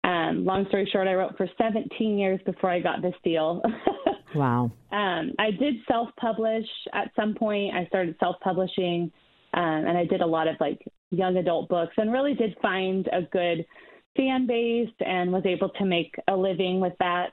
Um, 0.04 0.46
long 0.46 0.66
story 0.70 0.90
short, 0.92 1.08
I 1.08 1.14
wrote 1.14 1.38
for 1.38 1.48
17 1.58 2.18
years 2.18 2.40
before 2.46 2.72
I 2.72 2.80
got 2.80 3.02
this 3.02 3.16
deal. 3.24 3.62
wow. 4.36 4.72
Um, 4.92 5.34
I 5.38 5.52
did 5.52 5.76
self 5.88 6.10
publish 6.20 6.66
at 6.94 7.12
some 7.16 7.36
point. 7.36 7.76
I 7.76 7.86
started 7.88 8.16
self 8.20 8.38
publishing 8.42 9.12
um, 9.54 9.64
and 9.64 9.98
I 9.98 10.06
did 10.06 10.22
a 10.22 10.26
lot 10.26 10.48
of 10.48 10.56
like 10.60 10.82
young 11.12 11.38
adult 11.38 11.70
books 11.70 11.94
and 11.98 12.12
really 12.12 12.34
did 12.34 12.56
find 12.62 13.08
a 13.08 13.22
good 13.32 13.66
fan 14.18 14.48
base 14.48 14.94
and 15.00 15.32
was 15.32 15.46
able 15.46 15.70
to 15.70 15.86
make 15.86 16.16
a 16.28 16.36
living 16.36 16.80
with 16.80 16.94
that. 17.00 17.28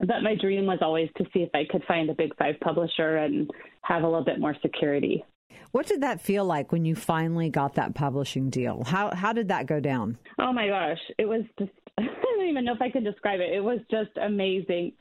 But 0.00 0.22
my 0.22 0.34
dream 0.34 0.66
was 0.66 0.78
always 0.82 1.08
to 1.18 1.24
see 1.32 1.40
if 1.40 1.50
I 1.54 1.64
could 1.70 1.84
find 1.84 2.10
a 2.10 2.14
big 2.14 2.34
five 2.36 2.58
publisher 2.60 3.18
and 3.18 3.48
have 3.82 4.02
a 4.02 4.06
little 4.06 4.24
bit 4.24 4.40
more 4.40 4.56
security. 4.60 5.24
What 5.70 5.86
did 5.86 6.02
that 6.02 6.20
feel 6.20 6.44
like 6.44 6.72
when 6.72 6.84
you 6.84 6.96
finally 6.96 7.48
got 7.48 7.74
that 7.74 7.94
publishing 7.94 8.50
deal? 8.50 8.82
How 8.84 9.14
how 9.14 9.32
did 9.32 9.48
that 9.48 9.66
go 9.66 9.80
down? 9.80 10.18
Oh 10.38 10.52
my 10.52 10.66
gosh, 10.66 10.98
it 11.18 11.26
was 11.26 11.42
just 11.58 11.70
I 11.98 12.02
don't 12.02 12.48
even 12.48 12.64
know 12.64 12.74
if 12.74 12.82
I 12.82 12.90
can 12.90 13.04
describe 13.04 13.40
it. 13.40 13.54
It 13.54 13.62
was 13.62 13.78
just 13.90 14.10
amazing. 14.20 14.92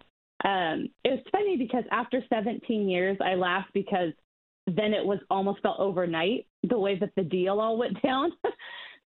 Um, 0.43 0.89
it 1.03 1.09
was 1.09 1.19
funny 1.31 1.57
because 1.57 1.83
after 1.91 2.23
17 2.29 2.89
years, 2.89 3.17
I 3.23 3.35
laughed 3.35 3.71
because 3.73 4.13
then 4.67 4.93
it 4.93 5.05
was 5.05 5.19
almost 5.29 5.61
felt 5.61 5.79
overnight 5.79 6.47
the 6.67 6.79
way 6.79 6.97
that 6.99 7.11
the 7.15 7.23
deal 7.23 7.59
all 7.59 7.77
went 7.77 8.01
down. 8.03 8.31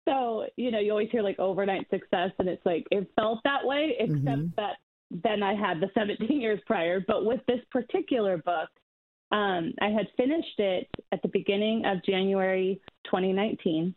So, 0.08 0.46
you 0.56 0.70
know, 0.70 0.78
you 0.78 0.90
always 0.90 1.10
hear 1.10 1.22
like 1.22 1.38
overnight 1.38 1.88
success, 1.90 2.30
and 2.38 2.48
it's 2.48 2.64
like 2.64 2.86
it 2.90 3.10
felt 3.16 3.40
that 3.44 3.64
way, 3.64 3.96
except 3.98 4.24
mm-hmm. 4.24 4.46
that 4.56 4.76
then 5.10 5.42
I 5.42 5.54
had 5.54 5.80
the 5.80 5.90
17 5.94 6.40
years 6.40 6.60
prior. 6.66 7.02
But 7.06 7.24
with 7.24 7.40
this 7.46 7.60
particular 7.70 8.38
book, 8.38 8.68
um, 9.32 9.72
I 9.80 9.88
had 9.88 10.08
finished 10.16 10.58
it 10.58 10.88
at 11.12 11.22
the 11.22 11.28
beginning 11.28 11.84
of 11.84 12.04
January 12.04 12.80
2019. 13.04 13.94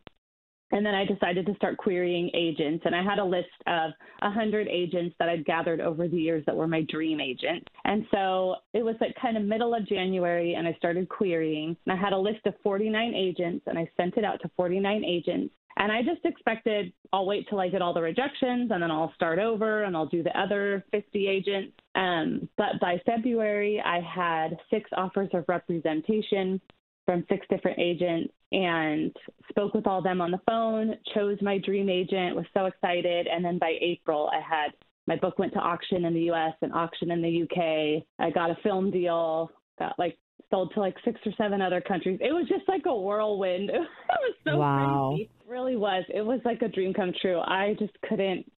And 0.72 0.84
then 0.84 0.96
I 0.96 1.06
decided 1.06 1.46
to 1.46 1.56
start 1.56 1.78
querying 1.78 2.32
agents. 2.34 2.84
And 2.86 2.96
I 2.96 3.04
had 3.04 3.20
a 3.20 3.24
list 3.24 3.50
of 3.68 3.92
100 4.22 4.68
agents 4.68 5.16
that 5.20 5.30
I'd 5.30 5.46
gathered 5.46 5.80
over 5.80 6.08
the 6.08 6.18
years 6.18 6.44
that 6.48 6.56
were 6.56 6.68
my 6.68 6.82
dream 6.90 7.22
agents. 7.22 7.68
And 7.86 8.08
so 8.10 8.56
it 8.74 8.84
was 8.84 8.96
like 9.00 9.16
kind 9.22 9.38
of 9.38 9.44
middle 9.44 9.76
of 9.76 9.88
January, 9.88 10.56
and 10.56 10.68
I 10.68 10.74
started 10.74 11.10
querying. 11.10 11.78
And 11.86 11.94
I 11.94 11.96
had 11.96 12.14
a 12.14 12.18
list 12.18 12.48
of 12.48 12.56
49 12.64 13.14
agents, 13.14 13.66
and 13.68 13.78
I 13.78 13.88
sent 13.98 14.18
it 14.18 14.24
out 14.24 14.42
to 14.42 14.52
49 14.56 15.04
agents. 15.06 15.54
And 15.78 15.92
I 15.92 16.02
just 16.02 16.24
expected 16.26 16.94
I'll 17.14 17.28
wait 17.28 17.48
till 17.48 17.60
I 17.60 17.70
get 17.70 17.84
all 17.84 17.94
the 17.94 18.02
rejections 18.02 18.72
and 18.72 18.82
then 18.82 18.90
I'll 18.90 19.14
start 19.16 19.38
over 19.38 19.84
and 19.84 19.96
I'll 19.96 20.08
do 20.08 20.24
the 20.24 20.38
other 20.38 20.84
50 20.92 21.28
agents. 21.28 21.74
Um, 21.94 22.50
but 22.58 22.80
by 22.82 23.00
February, 23.06 23.80
I 23.86 24.02
had 24.02 24.58
six 24.72 24.90
offers 24.98 25.30
of 25.34 25.46
representation 25.48 26.60
from 27.06 27.24
six 27.30 27.46
different 27.50 27.78
agents 27.80 28.34
and 28.52 29.16
spoke 29.50 29.76
with 29.76 29.86
all 29.86 30.00
of 30.00 30.04
them 30.04 30.22
on 30.22 30.32
the 30.32 30.42
phone, 30.48 30.96
chose 31.14 31.38
my 31.42 31.60
dream 31.60 31.88
agent, 31.88 32.36
was 32.36 32.46
so 32.54 32.66
excited. 32.66 33.28
And 33.28 33.46
then 33.46 33.60
by 33.60 33.74
April, 33.80 34.30
I 34.34 34.42
had 34.42 34.72
my 35.06 35.16
book 35.18 35.38
went 35.38 35.54
to 35.54 35.60
auction 35.60 36.06
in 36.06 36.16
the 36.16 36.32
US 36.32 36.54
and 36.62 36.74
auction 36.74 37.12
in 37.12 37.22
the 37.22 37.44
UK. 37.44 38.04
I 38.18 38.32
got 38.32 38.50
a 38.50 38.58
film 38.64 38.90
deal, 38.90 39.52
got 39.78 40.00
like 40.00 40.18
sold 40.54 40.72
to 40.76 40.80
like 40.80 40.96
six 41.04 41.20
or 41.26 41.32
seven 41.36 41.62
other 41.62 41.82
countries. 41.82 42.20
It 42.22 42.32
was 42.32 42.48
just 42.48 42.68
like 42.68 42.84
a 42.86 42.96
whirlwind. 42.96 43.72
It 44.14 44.20
was 44.22 44.36
so 44.46 44.58
wow. 44.58 45.10
crazy. 45.16 45.24
It 45.24 45.50
really 45.50 45.76
was. 45.76 46.04
It 46.14 46.22
was 46.22 46.40
like 46.46 46.62
a 46.62 46.68
dream 46.68 46.94
come 46.94 47.14
true. 47.20 47.40
I 47.40 47.76
just 47.80 47.94
couldn't 48.08 48.50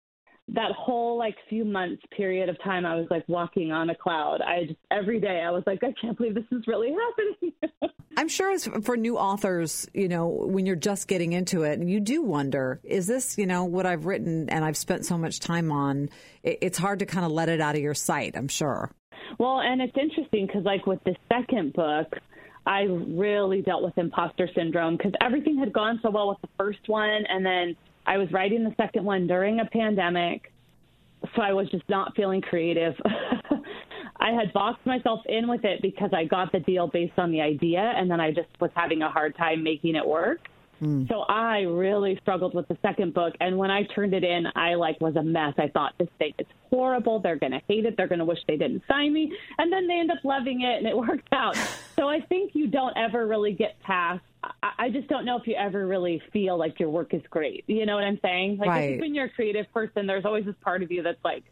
that 0.49 0.73
whole 0.73 1.17
like 1.17 1.37
few 1.49 1.65
months 1.65 2.03
period 2.15 2.51
of 2.51 2.63
time 2.63 2.85
I 2.85 2.97
was 2.97 3.07
like 3.11 3.27
walking 3.29 3.73
on 3.73 3.89
a 3.89 3.95
cloud. 3.95 4.41
I 4.43 4.65
just 4.65 4.79
every 4.91 5.21
day 5.21 5.43
I 5.47 5.51
was 5.51 5.63
like 5.67 5.83
I 5.83 5.95
can't 5.99 6.17
believe 6.17 6.35
this 6.35 6.45
is 6.51 6.67
really 6.67 6.95
happening. 7.41 7.93
I'm 8.17 8.29
sure 8.29 8.53
as 8.53 8.69
for 8.83 8.97
new 8.97 9.17
authors, 9.17 9.89
you 9.93 10.09
know, 10.09 10.29
when 10.29 10.67
you're 10.67 10.77
just 10.77 11.09
getting 11.09 11.33
into 11.33 11.63
it, 11.63 11.79
and 11.81 11.91
you 11.91 11.99
do 11.99 12.23
wonder, 12.23 12.81
is 12.85 13.07
this, 13.07 13.39
you 13.39 13.47
know, 13.47 13.65
what 13.65 13.87
I've 13.87 14.07
written 14.07 14.49
and 14.51 14.65
I've 14.65 14.77
spent 14.77 15.05
so 15.05 15.19
much 15.19 15.41
time 15.41 15.73
on? 15.73 16.11
It's 16.45 16.79
hard 16.79 17.01
to 17.01 17.07
kind 17.07 17.27
of 17.27 17.33
let 17.33 17.49
it 17.49 17.61
out 17.61 17.75
of 17.75 17.81
your 17.81 17.95
sight, 17.95 18.37
I'm 18.37 18.49
sure. 18.49 18.91
Well, 19.39 19.61
and 19.61 19.81
it's 19.81 19.97
interesting 19.97 20.47
because, 20.47 20.65
like, 20.65 20.87
with 20.87 21.03
the 21.05 21.15
second 21.29 21.73
book, 21.73 22.15
I 22.67 22.83
really 22.83 23.63
dealt 23.63 23.83
with 23.83 23.97
imposter 23.99 24.49
syndrome 24.55 24.97
because 24.97 25.13
everything 25.21 25.59
had 25.59 25.73
gone 25.73 26.01
so 26.03 26.11
well 26.11 26.29
with 26.29 26.41
the 26.41 26.49
first 26.57 26.81
one. 26.87 27.25
And 27.29 27.45
then 27.45 27.77
I 28.07 28.17
was 28.17 28.31
writing 28.33 28.65
the 28.65 28.75
second 28.77 29.05
one 29.05 29.27
during 29.27 29.61
a 29.61 29.67
pandemic. 29.67 30.51
So 31.37 31.43
I 31.43 31.53
was 31.53 31.69
just 31.71 31.89
not 31.89 32.15
feeling 32.17 32.41
creative. 32.41 32.95
I 34.21 34.31
had 34.31 34.53
boxed 34.53 34.87
myself 34.87 35.21
in 35.27 35.49
with 35.49 35.65
it 35.65 35.83
because 35.83 36.11
I 36.15 36.25
got 36.25 36.53
the 36.53 36.61
deal 36.61 36.87
based 36.87 37.19
on 37.19 37.31
the 37.31 37.41
idea. 37.41 37.81
And 37.81 38.11
then 38.11 38.21
I 38.21 38.31
just 38.31 38.49
was 38.61 38.71
having 38.75 39.03
a 39.03 39.11
hard 39.11 39.37
time 39.37 39.63
making 39.63 39.97
it 39.97 40.07
work. 40.07 40.41
Mm. 40.83 41.09
So 41.09 41.21
I 41.21 41.61
really 41.61 42.19
struggled 42.23 42.55
with 42.55 42.69
the 42.69 42.77
second 42.83 43.15
book, 43.15 43.35
and 43.41 43.57
when 43.57 43.71
I 43.71 43.85
turned 43.85 44.15
it 44.15 44.25
in, 44.25 44.47
I 44.55 44.75
like 44.75 45.01
was 45.01 45.17
a 45.17 45.23
mess. 45.23 45.55
I 45.59 45.69
thought 45.69 45.95
this 45.99 46.09
thing 46.19 46.35
is 46.39 46.47
horrible. 46.71 47.21
They're 47.21 47.39
going 47.39 47.53
to 47.53 47.61
hate 47.69 47.85
it. 47.85 47.97
They're 47.97 48.09
going 48.09 48.19
to 48.19 48.25
wish 48.25 48.39
they 48.47 48.57
didn't 48.57 48.83
sign 48.89 49.13
me, 49.13 49.33
and 49.59 49.73
then 49.73 49.87
they 49.87 49.95
end 49.95 50.11
up 50.11 50.19
loving 50.25 50.63
it, 50.63 50.79
and 50.79 50.87
it 50.87 50.97
worked 51.09 51.29
out. 51.33 51.57
so 51.97 52.09
I 52.09 52.21
think 52.21 52.53
you 52.55 52.67
don't 52.67 52.97
ever 52.97 53.27
really 53.27 53.53
get 53.53 53.81
past. 53.81 54.23
I, 54.43 54.71
I 54.79 54.91
just 54.91 55.09
don't 55.09 55.25
know 55.25 55.39
if 55.39 55.47
you 55.47 55.55
ever 55.55 55.87
really 55.87 56.23
feel 56.33 56.59
like 56.59 56.79
your 56.81 56.91
work 56.91 57.15
is 57.15 57.23
great. 57.31 57.65
You 57.67 57.87
know 57.87 57.95
what 57.95 58.05
I'm 58.05 58.19
saying? 58.23 58.59
Like 58.59 58.69
right. 58.69 59.01
when 59.01 59.15
you're 59.15 59.27
a 59.27 59.31
creative 59.31 59.73
person, 59.73 60.07
there's 60.07 60.25
always 60.25 60.45
this 60.45 60.57
part 60.61 60.83
of 60.83 60.91
you 60.91 61.03
that's 61.03 61.25
like, 61.25 61.45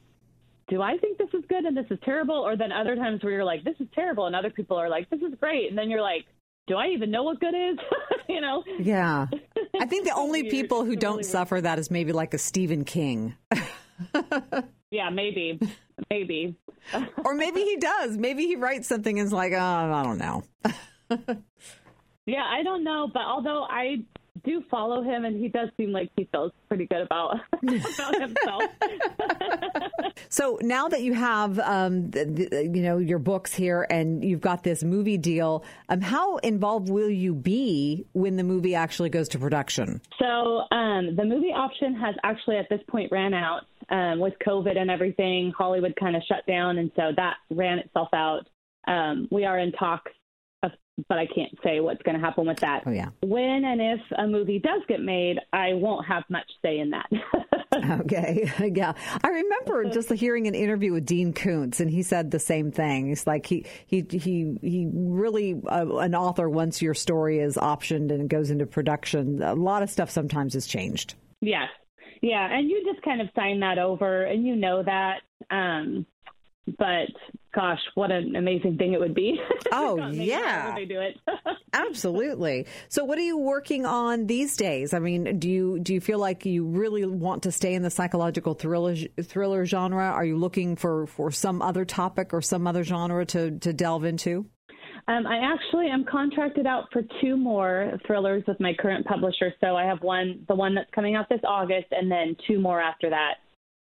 do 0.68 0.80
I 0.80 0.96
think 0.98 1.18
this 1.18 1.28
is 1.34 1.44
good 1.48 1.64
and 1.64 1.76
this 1.76 1.86
is 1.90 1.98
terrible? 2.04 2.36
Or 2.36 2.56
then 2.56 2.72
other 2.72 2.96
times 2.96 3.22
where 3.22 3.32
you're 3.32 3.44
like, 3.44 3.64
this 3.64 3.76
is 3.80 3.86
terrible, 3.94 4.26
and 4.26 4.36
other 4.36 4.50
people 4.50 4.76
are 4.76 4.88
like, 4.88 5.10
this 5.10 5.20
is 5.20 5.34
great, 5.40 5.68
and 5.68 5.78
then 5.78 5.90
you're 5.90 6.02
like 6.02 6.26
do 6.66 6.76
I 6.76 6.88
even 6.88 7.10
know 7.10 7.22
what 7.22 7.40
good 7.40 7.54
is? 7.54 7.78
you 8.28 8.40
know? 8.40 8.62
Yeah. 8.78 9.26
I 9.80 9.86
think 9.86 10.04
the 10.04 10.12
only 10.16 10.44
people 10.44 10.84
who 10.84 10.96
don't 10.96 11.24
suffer 11.24 11.60
that 11.60 11.78
is 11.78 11.90
maybe 11.90 12.12
like 12.12 12.34
a 12.34 12.38
Stephen 12.38 12.84
King. 12.84 13.34
yeah, 14.90 15.10
maybe. 15.10 15.60
Maybe. 16.10 16.56
or 17.24 17.34
maybe 17.34 17.62
he 17.62 17.76
does. 17.76 18.16
Maybe 18.16 18.46
he 18.46 18.56
writes 18.56 18.88
something 18.88 19.18
and 19.18 19.26
is 19.26 19.32
like, 19.32 19.52
oh, 19.52 19.58
I 19.58 20.02
don't 20.02 20.18
know. 20.18 20.42
yeah, 22.26 22.44
I 22.44 22.62
don't 22.62 22.84
know. 22.84 23.08
But 23.12 23.22
although 23.22 23.64
I 23.68 24.04
do 24.44 24.62
follow 24.70 25.02
him, 25.02 25.24
and 25.24 25.40
he 25.40 25.48
does 25.48 25.68
seem 25.76 25.92
like 25.92 26.10
he 26.16 26.28
feels 26.32 26.52
pretty 26.68 26.86
good 26.86 27.02
about 27.02 27.40
about 27.62 28.20
himself. 28.20 28.62
so 30.28 30.58
now 30.62 30.88
that 30.88 31.02
you 31.02 31.14
have, 31.14 31.58
um, 31.58 32.10
the, 32.10 32.24
the, 32.24 32.70
you 32.74 32.82
know, 32.82 32.98
your 32.98 33.18
books 33.18 33.54
here, 33.54 33.86
and 33.90 34.24
you've 34.24 34.40
got 34.40 34.62
this 34.62 34.82
movie 34.82 35.18
deal, 35.18 35.64
um, 35.88 36.00
how 36.00 36.36
involved 36.38 36.88
will 36.88 37.10
you 37.10 37.34
be 37.34 38.06
when 38.12 38.36
the 38.36 38.44
movie 38.44 38.74
actually 38.74 39.10
goes 39.10 39.28
to 39.28 39.38
production? 39.38 40.00
So 40.18 40.64
um, 40.70 41.16
the 41.16 41.24
movie 41.24 41.52
option 41.52 41.94
has 41.96 42.14
actually 42.24 42.56
at 42.56 42.68
this 42.68 42.80
point 42.88 43.10
ran 43.12 43.34
out 43.34 43.62
um, 43.90 44.20
with 44.20 44.34
COVID 44.46 44.76
and 44.76 44.90
everything. 44.90 45.52
Hollywood 45.56 45.94
kind 45.98 46.16
of 46.16 46.22
shut 46.28 46.46
down, 46.46 46.78
and 46.78 46.90
so 46.96 47.12
that 47.16 47.34
ran 47.50 47.78
itself 47.78 48.08
out. 48.12 48.46
Um, 48.86 49.28
we 49.30 49.44
are 49.44 49.58
in 49.58 49.70
talks 49.72 50.10
but 51.08 51.18
I 51.18 51.26
can't 51.26 51.52
say 51.64 51.80
what's 51.80 52.02
going 52.02 52.18
to 52.18 52.24
happen 52.24 52.46
with 52.46 52.58
that. 52.60 52.82
Oh, 52.86 52.90
yeah. 52.90 53.08
When 53.22 53.64
and 53.64 53.80
if 53.80 54.00
a 54.16 54.26
movie 54.26 54.58
does 54.58 54.82
get 54.88 55.00
made, 55.00 55.38
I 55.52 55.72
won't 55.74 56.06
have 56.06 56.24
much 56.28 56.50
say 56.62 56.78
in 56.78 56.90
that. 56.90 57.08
okay. 58.00 58.50
Yeah. 58.74 58.92
I 59.22 59.28
remember 59.28 59.84
just 59.90 60.10
hearing 60.12 60.46
an 60.46 60.54
interview 60.54 60.92
with 60.92 61.04
Dean 61.04 61.32
Koontz, 61.32 61.80
and 61.80 61.90
he 61.90 62.02
said 62.02 62.30
the 62.30 62.38
same 62.38 62.70
thing. 62.70 63.08
He's 63.08 63.26
like, 63.26 63.44
he, 63.44 63.66
he, 63.86 64.04
he, 64.10 64.56
he 64.60 64.88
really, 64.92 65.60
uh, 65.66 65.96
an 65.96 66.14
author, 66.14 66.48
once 66.48 66.80
your 66.80 66.94
story 66.94 67.38
is 67.38 67.56
optioned 67.56 68.10
and 68.10 68.22
it 68.22 68.28
goes 68.28 68.50
into 68.50 68.66
production, 68.66 69.42
a 69.42 69.54
lot 69.54 69.82
of 69.82 69.90
stuff 69.90 70.10
sometimes 70.10 70.54
is 70.54 70.66
changed. 70.66 71.14
Yes. 71.40 71.68
Yeah. 72.22 72.48
And 72.50 72.68
you 72.70 72.82
just 72.90 73.04
kind 73.04 73.20
of 73.20 73.28
sign 73.34 73.60
that 73.60 73.78
over 73.78 74.24
and 74.24 74.46
you 74.46 74.56
know 74.56 74.82
that. 74.82 75.20
Um, 75.50 76.06
but 76.78 77.08
gosh, 77.54 77.80
what 77.94 78.10
an 78.10 78.36
amazing 78.36 78.76
thing 78.78 78.92
it 78.92 79.00
would 79.00 79.14
be. 79.14 79.38
Oh 79.74 79.96
yeah, 80.10 80.74
they 80.74 80.84
do 80.84 81.00
it. 81.00 81.16
Absolutely. 81.72 82.66
So, 82.90 83.04
what 83.04 83.16
are 83.16 83.22
you 83.22 83.38
working 83.38 83.86
on 83.86 84.26
these 84.26 84.54
days? 84.54 84.92
I 84.92 84.98
mean, 84.98 85.38
do 85.38 85.48
you 85.48 85.78
do 85.78 85.94
you 85.94 86.00
feel 86.00 86.18
like 86.18 86.44
you 86.44 86.66
really 86.66 87.06
want 87.06 87.44
to 87.44 87.52
stay 87.52 87.72
in 87.72 87.80
the 87.80 87.88
psychological 87.88 88.52
thriller 88.52 88.94
thriller 89.22 89.64
genre? 89.64 90.04
Are 90.04 90.26
you 90.26 90.36
looking 90.36 90.76
for 90.76 91.06
for 91.06 91.30
some 91.30 91.62
other 91.62 91.86
topic 91.86 92.34
or 92.34 92.42
some 92.42 92.66
other 92.66 92.84
genre 92.84 93.24
to 93.26 93.58
to 93.60 93.72
delve 93.72 94.04
into? 94.04 94.44
Um, 95.08 95.26
I 95.26 95.38
actually 95.38 95.88
am 95.88 96.04
contracted 96.04 96.66
out 96.66 96.84
for 96.92 97.02
two 97.20 97.36
more 97.36 97.92
thrillers 98.06 98.44
with 98.46 98.60
my 98.60 98.72
current 98.78 99.06
publisher. 99.06 99.52
So 99.60 99.74
I 99.74 99.84
have 99.84 100.02
one, 100.02 100.44
the 100.48 100.54
one 100.54 100.74
that's 100.74 100.90
coming 100.94 101.16
out 101.16 101.28
this 101.28 101.40
August, 101.44 101.86
and 101.90 102.10
then 102.10 102.36
two 102.46 102.60
more 102.60 102.80
after 102.80 103.10
that. 103.10 103.34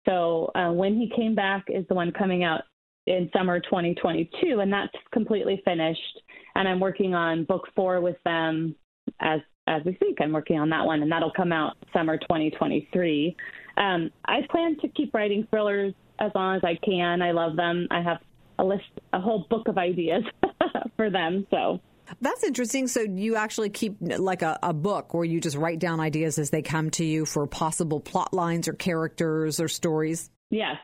So 0.09 0.50
uh, 0.55 0.73
when 0.73 0.95
he 0.95 1.12
came 1.15 1.35
back 1.35 1.67
is 1.69 1.85
the 1.88 1.95
one 1.95 2.12
coming 2.12 2.43
out 2.43 2.62
in 3.07 3.31
summer 3.37 3.61
2022, 3.61 4.61
and 4.61 4.73
that's 4.73 4.93
completely 5.12 5.61
finished. 5.65 6.23
And 6.55 6.67
I'm 6.67 6.81
working 6.81 7.15
on 7.15 7.45
book 7.45 7.69
four 7.77 8.00
with 8.00 8.17
them 8.25 8.75
as 9.21 9.41
as 9.67 9.83
we 9.85 9.95
speak. 9.97 10.17
I'm 10.21 10.33
working 10.33 10.59
on 10.59 10.71
that 10.71 10.85
one, 10.85 11.03
and 11.03 11.12
that'll 11.12 11.33
come 11.33 11.53
out 11.53 11.77
summer 11.93 12.17
2023. 12.17 13.37
Um, 13.77 14.11
I 14.25 14.41
plan 14.50 14.77
to 14.81 14.88
keep 14.88 15.12
writing 15.12 15.47
thrillers 15.50 15.93
as 16.21 16.33
long 16.35 16.57
as 16.57 16.65
I 16.65 16.79
can. 16.83 17.21
I 17.21 17.33
love 17.33 17.55
them. 17.57 17.87
I 17.91 18.00
have 18.00 18.19
a 18.59 18.65
list, 18.65 18.85
a 19.12 19.21
whole 19.21 19.47
book 19.50 19.69
of 19.69 19.77
ideas 19.77 20.25
for 20.97 21.11
them. 21.11 21.47
So 21.50 21.81
that's 22.21 22.45
interesting. 22.45 22.88
So 22.88 23.00
you 23.00 23.37
actually 23.37 23.71
keep 23.71 23.97
like 24.00 24.43
a, 24.43 24.59
a, 24.62 24.73
book 24.73 25.15
where 25.15 25.25
you 25.25 25.41
just 25.41 25.57
write 25.57 25.79
down 25.79 26.00
ideas 26.00 26.38
as 26.38 26.50
they 26.50 26.62
come 26.62 26.91
to 26.91 27.05
you 27.05 27.25
for 27.25 27.47
possible 27.47 28.00
plot 28.00 28.33
lines 28.33 28.69
or 28.69 28.73
characters 28.73 29.61
or 29.61 29.69
stories? 29.69 30.31
Yes. 30.50 30.77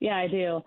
Yeah, 0.00 0.16
I 0.16 0.28
do. 0.28 0.60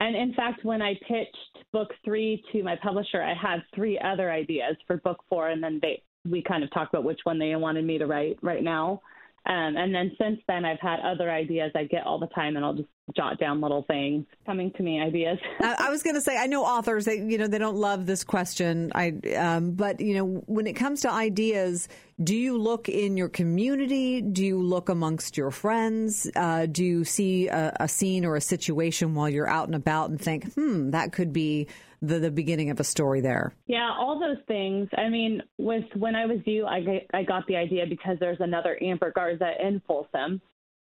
And 0.00 0.16
in 0.16 0.32
fact, 0.34 0.64
when 0.64 0.80
I 0.80 0.94
pitched 1.06 1.66
book 1.72 1.88
three 2.04 2.42
to 2.52 2.62
my 2.62 2.76
publisher, 2.82 3.22
I 3.22 3.34
had 3.34 3.58
three 3.74 3.98
other 3.98 4.30
ideas 4.30 4.76
for 4.86 4.96
book 4.98 5.18
four, 5.28 5.48
and 5.48 5.62
then 5.62 5.78
they 5.82 6.02
we 6.28 6.42
kind 6.42 6.64
of 6.64 6.70
talked 6.72 6.92
about 6.92 7.04
which 7.04 7.20
one 7.24 7.38
they 7.38 7.54
wanted 7.56 7.84
me 7.84 7.98
to 7.98 8.06
write 8.06 8.38
right 8.42 8.62
now. 8.62 9.00
Um, 9.46 9.76
and 9.76 9.94
then 9.94 10.12
since 10.20 10.38
then, 10.48 10.64
I've 10.64 10.80
had 10.80 11.00
other 11.00 11.30
ideas 11.30 11.72
I 11.74 11.84
get 11.84 12.04
all 12.04 12.18
the 12.18 12.26
time, 12.28 12.56
and 12.56 12.64
I'll 12.64 12.74
just 12.74 12.88
jot 13.16 13.38
down 13.38 13.60
little 13.60 13.82
things 13.82 14.26
coming 14.46 14.72
to 14.72 14.82
me, 14.82 15.00
ideas. 15.00 15.38
I, 15.60 15.90
was 15.90 16.02
going 16.02 16.16
to 16.16 16.20
say, 16.20 16.36
I 16.36 16.46
know 16.46 16.64
authors, 16.64 17.04
they, 17.04 17.16
you 17.16 17.38
know, 17.38 17.46
they 17.46 17.58
don't 17.58 17.76
love 17.76 18.06
this 18.06 18.24
question. 18.24 18.92
I, 18.94 19.12
um, 19.36 19.72
but 19.72 20.00
you 20.00 20.14
know, 20.14 20.24
when 20.46 20.66
it 20.66 20.74
comes 20.74 21.00
to 21.02 21.10
ideas, 21.10 21.88
do 22.22 22.36
you 22.36 22.58
look 22.58 22.88
in 22.88 23.16
your 23.16 23.28
community? 23.28 24.20
Do 24.20 24.44
you 24.44 24.60
look 24.60 24.88
amongst 24.88 25.36
your 25.36 25.50
friends? 25.50 26.30
Uh, 26.36 26.66
do 26.66 26.84
you 26.84 27.04
see 27.04 27.48
a, 27.48 27.76
a 27.80 27.88
scene 27.88 28.24
or 28.24 28.36
a 28.36 28.40
situation 28.40 29.14
while 29.14 29.28
you're 29.28 29.48
out 29.48 29.66
and 29.66 29.74
about 29.74 30.10
and 30.10 30.20
think, 30.20 30.52
hmm, 30.54 30.90
that 30.90 31.12
could 31.12 31.32
be 31.32 31.66
the, 32.02 32.18
the 32.18 32.30
beginning 32.30 32.70
of 32.70 32.80
a 32.80 32.84
story 32.84 33.20
there? 33.20 33.54
Yeah, 33.66 33.90
all 33.98 34.18
those 34.18 34.42
things. 34.46 34.88
I 34.96 35.08
mean, 35.08 35.42
with 35.58 35.84
when 35.94 36.14
I 36.14 36.26
was 36.26 36.38
you, 36.44 36.66
I, 36.66 37.06
I 37.12 37.22
got 37.22 37.46
the 37.46 37.56
idea 37.56 37.86
because 37.88 38.18
there's 38.20 38.40
another 38.40 38.78
Amber 38.82 39.12
Garza 39.14 39.52
in 39.60 39.80
Folsom. 39.86 40.40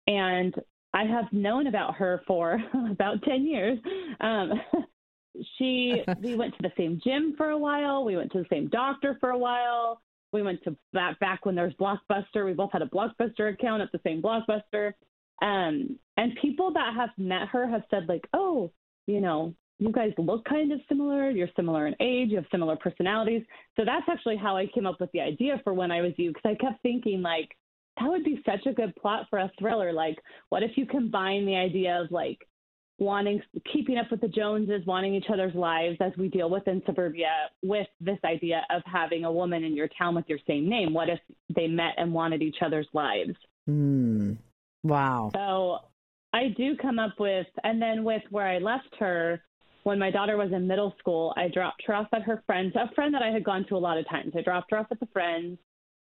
And 0.07 0.55
I 0.93 1.05
have 1.05 1.33
known 1.33 1.67
about 1.67 1.95
her 1.97 2.23
for 2.27 2.59
about 2.91 3.23
10 3.23 3.47
years. 3.47 3.79
Um, 4.21 4.53
she, 5.59 6.03
we 6.23 6.35
went 6.35 6.55
to 6.57 6.63
the 6.63 6.73
same 6.77 7.01
gym 7.03 7.35
for 7.37 7.51
a 7.51 7.59
while. 7.59 8.05
We 8.05 8.17
went 8.17 8.33
to 8.33 8.39
the 8.39 8.47
same 8.51 8.69
doctor 8.69 9.17
for 9.21 9.31
a 9.31 9.39
while. 9.39 10.01
We 10.33 10.43
went 10.43 10.63
to 10.65 10.77
back 10.93 11.19
back 11.19 11.45
when 11.45 11.57
there 11.57 11.65
was 11.65 11.75
Blockbuster. 11.75 12.45
We 12.45 12.53
both 12.53 12.71
had 12.73 12.83
a 12.83 12.87
Blockbuster 12.87 13.53
account 13.53 13.83
at 13.83 13.91
the 13.93 14.01
same 14.05 14.23
Blockbuster. 14.23 14.93
Um, 15.43 15.99
and 16.17 16.37
people 16.41 16.73
that 16.75 16.95
have 16.95 17.11
met 17.19 17.49
her 17.49 17.67
have 17.67 17.83
said 17.91 18.09
like, 18.09 18.29
oh, 18.33 18.71
you 19.07 19.21
know, 19.21 19.55
you 19.79 19.91
guys 19.91 20.13
look 20.19 20.45
kind 20.45 20.73
of 20.73 20.81
similar. 20.89 21.31
You're 21.31 21.49
similar 21.57 21.87
in 21.87 21.95
age. 22.01 22.29
You 22.31 22.37
have 22.37 22.45
similar 22.51 22.77
personalities. 22.77 23.43
So 23.77 23.85
that's 23.85 24.07
actually 24.09 24.37
how 24.37 24.57
I 24.57 24.67
came 24.67 24.87
up 24.87 25.01
with 25.01 25.11
the 25.13 25.21
idea 25.21 25.61
for 25.65 25.73
When 25.73 25.91
I 25.91 26.03
Was 26.03 26.13
You, 26.17 26.33
because 26.33 26.43
I 26.45 26.55
kept 26.63 26.83
thinking 26.83 27.23
like 27.23 27.49
that 28.01 28.09
would 28.09 28.25
be 28.25 28.43
such 28.47 28.67
a 28.67 28.73
good 28.73 28.95
plot 28.97 29.27
for 29.29 29.39
a 29.39 29.51
thriller. 29.59 29.93
Like, 29.93 30.19
what 30.49 30.63
if 30.63 30.73
you 30.77 30.87
combine 30.87 31.47
the 31.47 31.57
idea 31.57 32.01
of 32.01 32.11
like 32.11 32.39
wanting 32.99 33.41
keeping 33.73 33.99
up 33.99 34.11
with 34.11 34.21
the 34.21 34.29
Joneses, 34.29 34.87
wanting 34.87 35.15
each 35.15 35.27
other's 35.33 35.55
lives 35.55 35.97
as 36.01 36.13
we 36.19 36.29
deal 36.29 36.51
with 36.51 36.67
in 36.67 36.83
suburbia, 36.87 37.49
with 37.63 37.89
this 38.01 38.19
idea 38.25 38.63
of 38.71 38.83
having 38.85 39.25
a 39.25 39.33
woman 39.33 39.65
in 39.65 39.77
your 39.77 39.89
town 39.99 40.15
with 40.15 40.25
your 40.29 40.39
same 40.47 40.69
name. 40.69 40.93
What 40.93 41.09
if 41.09 41.19
they 41.55 41.67
met 41.67 41.95
and 41.97 42.13
wanted 42.13 42.43
each 42.43 42.59
other's 42.65 42.89
lives? 42.93 43.35
Mm. 43.69 44.39
Wow. 44.83 45.31
So 45.35 45.79
I 46.33 46.49
do 46.57 46.77
come 46.77 46.99
up 46.99 47.19
with, 47.19 47.47
and 47.65 47.81
then 47.81 48.05
with 48.05 48.23
where 48.31 48.47
I 48.47 48.59
left 48.59 48.95
her 48.99 49.43
when 49.83 49.99
my 49.99 50.11
daughter 50.11 50.37
was 50.37 50.53
in 50.53 50.67
middle 50.67 50.95
school, 50.99 51.33
I 51.37 51.49
dropped 51.49 51.83
her 51.87 51.95
off 51.95 52.09
at 52.13 52.23
her 52.23 52.43
friend's, 52.47 52.77
a 52.77 52.93
friend 52.95 53.15
that 53.15 53.23
I 53.23 53.31
had 53.31 53.45
gone 53.45 53.65
to 53.69 53.77
a 53.77 53.79
lot 53.79 53.99
of 53.99 54.09
times. 54.09 54.33
I 54.37 54.43
dropped 54.43 54.71
her 54.71 54.79
off 54.79 54.87
at 54.91 55.01
the 55.01 55.09
friend's, 55.13 55.59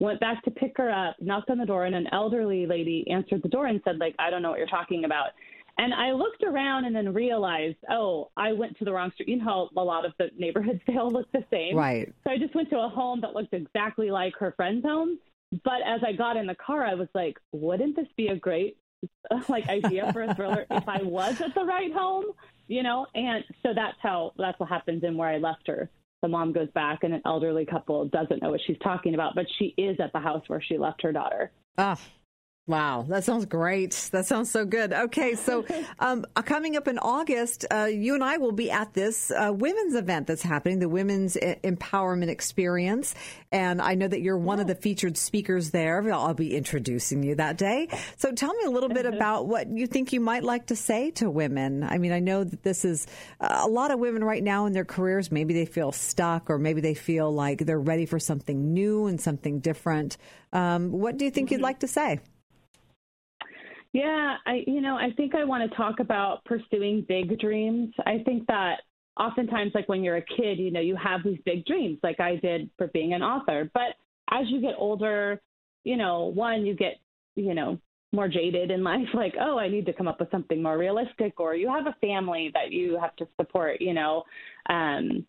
went 0.01 0.19
back 0.19 0.43
to 0.43 0.51
pick 0.51 0.75
her 0.77 0.89
up, 0.89 1.15
knocked 1.21 1.51
on 1.51 1.59
the 1.59 1.65
door, 1.65 1.85
and 1.85 1.93
an 1.93 2.07
elderly 2.11 2.65
lady 2.65 3.07
answered 3.09 3.43
the 3.43 3.49
door 3.49 3.67
and 3.67 3.79
said, 3.85 3.99
like, 3.99 4.15
I 4.17 4.31
don't 4.31 4.41
know 4.41 4.49
what 4.49 4.57
you're 4.57 4.67
talking 4.67 5.05
about. 5.05 5.29
And 5.77 5.93
I 5.93 6.11
looked 6.11 6.43
around 6.43 6.85
and 6.85 6.95
then 6.95 7.13
realized, 7.13 7.77
oh, 7.89 8.31
I 8.35 8.51
went 8.51 8.77
to 8.79 8.85
the 8.85 8.91
wrong 8.91 9.11
street. 9.13 9.29
You 9.29 9.37
know 9.37 9.45
how 9.45 9.69
a 9.77 9.83
lot 9.83 10.05
of 10.05 10.13
the 10.17 10.29
neighborhoods 10.37 10.81
they 10.87 10.97
all 10.97 11.11
look 11.11 11.31
the 11.31 11.45
same. 11.51 11.75
Right. 11.77 12.11
So 12.23 12.31
I 12.31 12.39
just 12.39 12.55
went 12.55 12.71
to 12.71 12.79
a 12.79 12.89
home 12.89 13.21
that 13.21 13.35
looked 13.35 13.53
exactly 13.53 14.09
like 14.09 14.33
her 14.39 14.53
friend's 14.57 14.83
home. 14.83 15.19
But 15.63 15.81
as 15.85 16.01
I 16.03 16.13
got 16.13 16.35
in 16.35 16.47
the 16.47 16.55
car, 16.55 16.83
I 16.83 16.95
was 16.95 17.07
like, 17.13 17.37
wouldn't 17.51 17.95
this 17.95 18.07
be 18.17 18.27
a 18.27 18.35
great 18.35 18.77
like 19.49 19.69
idea 19.69 20.11
for 20.11 20.23
a 20.23 20.33
thriller 20.33 20.65
if 20.71 20.89
I 20.89 21.03
was 21.03 21.39
at 21.41 21.53
the 21.53 21.63
right 21.63 21.93
home? 21.93 22.25
You 22.67 22.81
know, 22.83 23.05
and 23.13 23.43
so 23.61 23.73
that's 23.75 23.97
how 24.01 24.33
that's 24.37 24.59
what 24.59 24.69
happens 24.69 25.03
in 25.03 25.15
where 25.15 25.29
I 25.29 25.37
left 25.37 25.67
her. 25.67 25.89
The 26.21 26.27
mom 26.27 26.53
goes 26.53 26.69
back, 26.75 27.03
and 27.03 27.13
an 27.13 27.21
elderly 27.25 27.65
couple 27.65 28.05
doesn't 28.05 28.41
know 28.41 28.51
what 28.51 28.61
she's 28.65 28.77
talking 28.83 29.15
about, 29.15 29.33
but 29.35 29.45
she 29.57 29.73
is 29.77 29.99
at 29.99 30.13
the 30.13 30.19
house 30.19 30.43
where 30.47 30.61
she 30.61 30.77
left 30.77 31.01
her 31.01 31.11
daughter. 31.11 31.51
Ah, 31.77 31.97
Wow, 32.71 33.03
that 33.09 33.25
sounds 33.25 33.45
great. 33.47 33.91
That 34.13 34.25
sounds 34.25 34.49
so 34.49 34.63
good. 34.63 34.93
Okay, 34.93 35.35
so 35.35 35.65
um, 35.99 36.25
uh, 36.37 36.41
coming 36.41 36.77
up 36.77 36.87
in 36.87 36.99
August, 36.99 37.65
uh, 37.69 37.89
you 37.91 38.13
and 38.13 38.23
I 38.23 38.37
will 38.37 38.53
be 38.53 38.71
at 38.71 38.93
this 38.93 39.29
uh, 39.29 39.51
women's 39.53 39.93
event 39.93 40.25
that's 40.25 40.41
happening, 40.41 40.79
the 40.79 40.87
Women's 40.87 41.35
Empowerment 41.35 42.29
Experience. 42.29 43.13
And 43.51 43.81
I 43.81 43.95
know 43.95 44.07
that 44.07 44.21
you're 44.21 44.37
one 44.37 44.61
of 44.61 44.67
the 44.67 44.75
featured 44.75 45.17
speakers 45.17 45.71
there. 45.71 46.13
I'll 46.13 46.33
be 46.33 46.55
introducing 46.55 47.23
you 47.23 47.35
that 47.35 47.57
day. 47.57 47.89
So 48.15 48.31
tell 48.31 48.53
me 48.53 48.63
a 48.63 48.69
little 48.69 48.87
bit 48.87 49.05
about 49.13 49.47
what 49.47 49.67
you 49.67 49.85
think 49.85 50.13
you 50.13 50.21
might 50.21 50.45
like 50.45 50.67
to 50.67 50.75
say 50.77 51.11
to 51.11 51.29
women. 51.29 51.83
I 51.83 51.97
mean, 51.97 52.13
I 52.13 52.19
know 52.19 52.45
that 52.45 52.63
this 52.63 52.85
is 52.85 53.05
uh, 53.41 53.63
a 53.65 53.67
lot 53.67 53.91
of 53.91 53.99
women 53.99 54.23
right 54.23 54.41
now 54.41 54.65
in 54.65 54.71
their 54.71 54.85
careers. 54.85 55.29
Maybe 55.29 55.53
they 55.53 55.65
feel 55.65 55.91
stuck 55.91 56.49
or 56.49 56.57
maybe 56.57 56.79
they 56.79 56.93
feel 56.93 57.33
like 57.33 57.65
they're 57.65 57.77
ready 57.77 58.05
for 58.05 58.17
something 58.17 58.73
new 58.73 59.07
and 59.07 59.19
something 59.19 59.59
different. 59.59 60.15
Um, 60.53 60.93
what 60.93 61.17
do 61.17 61.25
you 61.25 61.31
think 61.31 61.47
mm-hmm. 61.47 61.55
you'd 61.55 61.63
like 61.63 61.79
to 61.79 61.89
say? 61.89 62.21
Yeah, 63.93 64.37
I 64.45 64.63
you 64.67 64.81
know, 64.81 64.95
I 64.95 65.11
think 65.17 65.35
I 65.35 65.43
want 65.43 65.69
to 65.69 65.75
talk 65.75 65.99
about 65.99 66.45
pursuing 66.45 67.05
big 67.07 67.39
dreams. 67.39 67.93
I 68.05 68.23
think 68.25 68.47
that 68.47 68.81
oftentimes 69.19 69.73
like 69.75 69.89
when 69.89 70.03
you're 70.03 70.17
a 70.17 70.25
kid, 70.37 70.59
you 70.59 70.71
know, 70.71 70.79
you 70.79 70.95
have 70.95 71.23
these 71.23 71.39
big 71.45 71.65
dreams 71.65 71.99
like 72.01 72.19
I 72.19 72.37
did 72.37 72.69
for 72.77 72.87
being 72.87 73.13
an 73.13 73.21
author. 73.21 73.69
But 73.73 73.95
as 74.31 74.45
you 74.47 74.61
get 74.61 74.75
older, 74.77 75.41
you 75.83 75.97
know, 75.97 76.25
one 76.25 76.65
you 76.65 76.75
get, 76.75 76.99
you 77.35 77.53
know, 77.53 77.79
more 78.13 78.29
jaded 78.29 78.71
in 78.71 78.83
life 78.85 79.07
like, 79.13 79.35
oh, 79.39 79.57
I 79.57 79.67
need 79.67 79.85
to 79.87 79.93
come 79.93 80.07
up 80.07 80.19
with 80.19 80.31
something 80.31 80.61
more 80.61 80.77
realistic 80.77 81.39
or 81.39 81.55
you 81.55 81.67
have 81.67 81.87
a 81.87 81.95
family 81.99 82.51
that 82.53 82.71
you 82.71 82.97
have 82.99 83.15
to 83.17 83.27
support, 83.39 83.81
you 83.81 83.93
know. 83.93 84.23
Um 84.69 85.25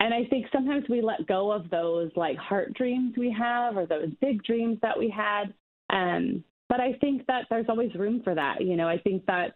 and 0.00 0.12
I 0.12 0.24
think 0.28 0.46
sometimes 0.52 0.84
we 0.88 1.00
let 1.00 1.28
go 1.28 1.52
of 1.52 1.70
those 1.70 2.10
like 2.16 2.36
heart 2.36 2.74
dreams 2.74 3.14
we 3.16 3.34
have 3.38 3.76
or 3.76 3.86
those 3.86 4.08
big 4.20 4.42
dreams 4.42 4.78
that 4.82 4.98
we 4.98 5.08
had. 5.08 5.54
Um, 5.90 6.42
but 6.72 6.80
I 6.80 6.94
think 7.02 7.26
that 7.26 7.44
there's 7.50 7.66
always 7.68 7.94
room 7.94 8.22
for 8.24 8.34
that. 8.34 8.62
You 8.62 8.76
know, 8.76 8.88
I 8.88 8.96
think 8.96 9.26
that 9.26 9.52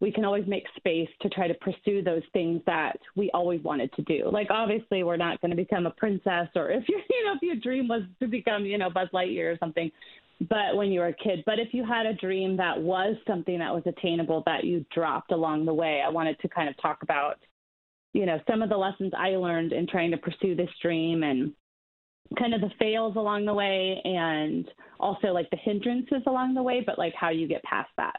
we 0.00 0.12
can 0.12 0.24
always 0.24 0.46
make 0.46 0.62
space 0.76 1.08
to 1.22 1.28
try 1.28 1.48
to 1.48 1.54
pursue 1.54 2.02
those 2.02 2.22
things 2.32 2.60
that 2.66 2.98
we 3.16 3.32
always 3.34 3.60
wanted 3.64 3.92
to 3.94 4.02
do. 4.02 4.30
Like 4.30 4.46
obviously 4.48 5.02
we're 5.02 5.16
not 5.16 5.40
going 5.40 5.50
to 5.50 5.56
become 5.56 5.86
a 5.86 5.90
princess 5.90 6.46
or 6.54 6.70
if 6.70 6.84
you 6.88 7.00
you 7.10 7.24
know 7.24 7.32
if 7.34 7.42
your 7.42 7.56
dream 7.56 7.88
was 7.88 8.02
to 8.20 8.28
become, 8.28 8.64
you 8.64 8.78
know, 8.78 8.90
Buzz 8.90 9.08
Lightyear 9.12 9.52
or 9.52 9.58
something, 9.58 9.90
but 10.48 10.76
when 10.76 10.92
you 10.92 11.00
were 11.00 11.08
a 11.08 11.14
kid, 11.14 11.42
but 11.46 11.58
if 11.58 11.74
you 11.74 11.84
had 11.84 12.06
a 12.06 12.14
dream 12.14 12.56
that 12.58 12.80
was 12.80 13.16
something 13.26 13.58
that 13.58 13.74
was 13.74 13.82
attainable 13.86 14.44
that 14.46 14.62
you 14.62 14.86
dropped 14.94 15.32
along 15.32 15.66
the 15.66 15.74
way, 15.74 16.00
I 16.06 16.10
wanted 16.10 16.38
to 16.42 16.48
kind 16.48 16.68
of 16.68 16.80
talk 16.80 17.02
about 17.02 17.38
you 18.12 18.26
know, 18.26 18.38
some 18.48 18.62
of 18.62 18.68
the 18.68 18.76
lessons 18.76 19.12
I 19.18 19.30
learned 19.30 19.72
in 19.72 19.86
trying 19.86 20.10
to 20.10 20.18
pursue 20.18 20.54
this 20.54 20.68
dream 20.80 21.22
and 21.22 21.52
kind 22.34 22.54
of 22.54 22.60
the 22.60 22.70
fails 22.78 23.16
along 23.16 23.44
the 23.44 23.54
way 23.54 24.00
and 24.04 24.68
also 25.00 25.28
like 25.28 25.48
the 25.50 25.56
hindrances 25.56 26.22
along 26.26 26.54
the 26.54 26.62
way, 26.62 26.82
but 26.84 26.98
like 26.98 27.14
how 27.14 27.30
you 27.30 27.48
get 27.48 27.62
past 27.64 27.90
that. 27.96 28.16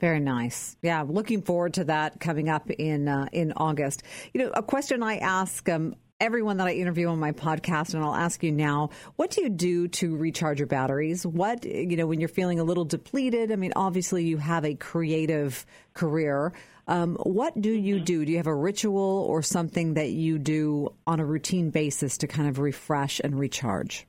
Very 0.00 0.18
nice. 0.18 0.76
Yeah, 0.82 1.02
looking 1.02 1.42
forward 1.42 1.74
to 1.74 1.84
that 1.84 2.18
coming 2.18 2.48
up 2.48 2.68
in 2.70 3.06
uh, 3.06 3.28
in 3.32 3.52
August. 3.52 4.02
You 4.34 4.42
know, 4.42 4.50
a 4.52 4.62
question 4.62 5.00
I 5.00 5.18
ask 5.18 5.68
um, 5.68 5.94
everyone 6.22 6.58
that 6.58 6.68
I 6.68 6.72
interview 6.74 7.08
on 7.08 7.18
my 7.18 7.32
podcast, 7.32 7.94
and 7.94 8.02
I'll 8.02 8.14
ask 8.14 8.42
you 8.42 8.52
now: 8.52 8.90
What 9.16 9.32
do 9.32 9.42
you 9.42 9.48
do 9.50 9.88
to 9.88 10.16
recharge 10.16 10.60
your 10.60 10.68
batteries? 10.68 11.26
What 11.26 11.64
you 11.64 11.96
know 11.96 12.06
when 12.06 12.20
you're 12.20 12.28
feeling 12.28 12.60
a 12.60 12.64
little 12.64 12.84
depleted? 12.84 13.50
I 13.50 13.56
mean, 13.56 13.72
obviously 13.74 14.24
you 14.24 14.38
have 14.38 14.64
a 14.64 14.74
creative 14.74 15.66
career. 15.94 16.52
Um, 16.86 17.16
what 17.16 17.60
do 17.60 17.70
you 17.70 17.96
mm-hmm. 17.96 18.04
do? 18.04 18.24
Do 18.24 18.30
you 18.30 18.38
have 18.38 18.46
a 18.46 18.54
ritual 18.54 19.26
or 19.28 19.42
something 19.42 19.94
that 19.94 20.10
you 20.10 20.38
do 20.38 20.94
on 21.06 21.20
a 21.20 21.24
routine 21.24 21.70
basis 21.70 22.16
to 22.18 22.26
kind 22.26 22.48
of 22.48 22.58
refresh 22.58 23.20
and 23.22 23.38
recharge? 23.38 24.06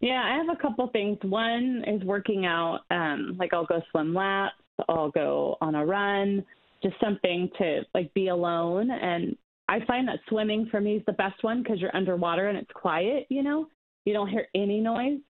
Yeah, 0.00 0.22
I 0.24 0.36
have 0.38 0.48
a 0.48 0.60
couple 0.60 0.88
things. 0.88 1.18
One 1.22 1.84
is 1.86 2.02
working 2.04 2.46
out. 2.46 2.80
Um, 2.90 3.36
like 3.38 3.52
I'll 3.52 3.66
go 3.66 3.82
swim 3.90 4.14
laps. 4.14 4.54
I'll 4.88 5.10
go 5.10 5.58
on 5.60 5.74
a 5.74 5.84
run. 5.84 6.44
Just 6.82 6.94
something 6.98 7.50
to 7.58 7.82
like 7.94 8.12
be 8.14 8.28
alone. 8.28 8.90
And 8.90 9.36
I 9.70 9.78
find 9.86 10.08
that 10.08 10.18
swimming 10.28 10.66
for 10.68 10.80
me 10.80 10.96
is 10.96 11.02
the 11.06 11.12
best 11.12 11.44
one 11.44 11.62
because 11.62 11.80
you're 11.80 11.94
underwater 11.94 12.48
and 12.48 12.58
it's 12.58 12.72
quiet. 12.74 13.26
You 13.30 13.44
know, 13.44 13.68
you 14.04 14.12
don't 14.12 14.28
hear 14.28 14.48
any 14.52 14.80
noise. 14.80 15.20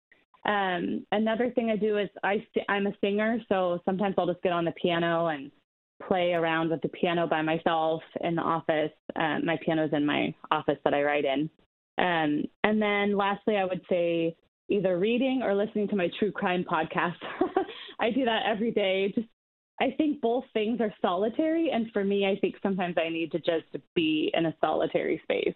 Um, 0.46 1.06
another 1.12 1.50
thing 1.50 1.68
I 1.68 1.76
do 1.76 1.98
is 1.98 2.08
I 2.24 2.42
I'm 2.70 2.86
a 2.86 2.96
singer, 3.02 3.38
so 3.50 3.80
sometimes 3.84 4.14
I'll 4.16 4.26
just 4.26 4.42
get 4.42 4.52
on 4.52 4.64
the 4.64 4.72
piano 4.72 5.26
and 5.26 5.50
play 6.08 6.32
around 6.32 6.70
with 6.70 6.80
the 6.80 6.88
piano 6.88 7.26
by 7.26 7.42
myself 7.42 8.00
in 8.22 8.34
the 8.34 8.40
office. 8.40 8.92
Um, 9.14 9.44
my 9.44 9.58
piano's 9.62 9.92
in 9.92 10.06
my 10.06 10.34
office 10.50 10.78
that 10.84 10.94
I 10.94 11.02
write 11.02 11.26
in. 11.26 11.50
Um, 11.98 12.44
and 12.64 12.80
then 12.80 13.18
lastly, 13.18 13.58
I 13.58 13.66
would 13.66 13.82
say 13.90 14.34
either 14.70 14.98
reading 14.98 15.42
or 15.42 15.54
listening 15.54 15.88
to 15.88 15.96
my 15.96 16.08
true 16.18 16.32
crime 16.32 16.64
podcast. 16.64 17.16
I 18.00 18.10
do 18.10 18.24
that 18.24 18.44
every 18.46 18.70
day. 18.70 19.12
Just 19.14 19.28
I 19.80 19.94
think 19.96 20.20
both 20.20 20.44
things 20.52 20.80
are 20.80 20.92
solitary, 21.00 21.70
and 21.70 21.90
for 21.92 22.04
me, 22.04 22.26
I 22.26 22.38
think 22.38 22.56
sometimes 22.62 22.96
I 22.98 23.08
need 23.08 23.32
to 23.32 23.38
just 23.38 23.66
be 23.94 24.30
in 24.34 24.46
a 24.46 24.54
solitary 24.60 25.20
space. 25.24 25.54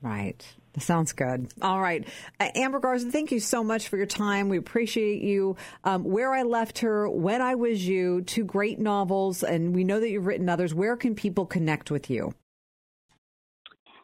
Right. 0.00 0.46
Sounds 0.78 1.12
good. 1.12 1.50
All 1.62 1.80
right. 1.80 2.06
Uh, 2.38 2.50
Amber 2.54 2.78
Garza, 2.78 3.10
thank 3.10 3.32
you 3.32 3.40
so 3.40 3.64
much 3.64 3.88
for 3.88 3.96
your 3.96 4.06
time. 4.06 4.48
We 4.50 4.58
appreciate 4.58 5.22
you. 5.22 5.56
Um, 5.82 6.04
Where 6.04 6.34
I 6.34 6.42
Left 6.42 6.80
Her, 6.80 7.08
When 7.08 7.40
I 7.40 7.54
Was 7.54 7.86
You, 7.88 8.20
two 8.20 8.44
great 8.44 8.78
novels, 8.78 9.42
and 9.42 9.74
we 9.74 9.82
know 9.82 10.00
that 10.00 10.10
you've 10.10 10.26
written 10.26 10.48
others. 10.48 10.74
Where 10.74 10.96
can 10.96 11.14
people 11.14 11.46
connect 11.46 11.90
with 11.90 12.10
you? 12.10 12.34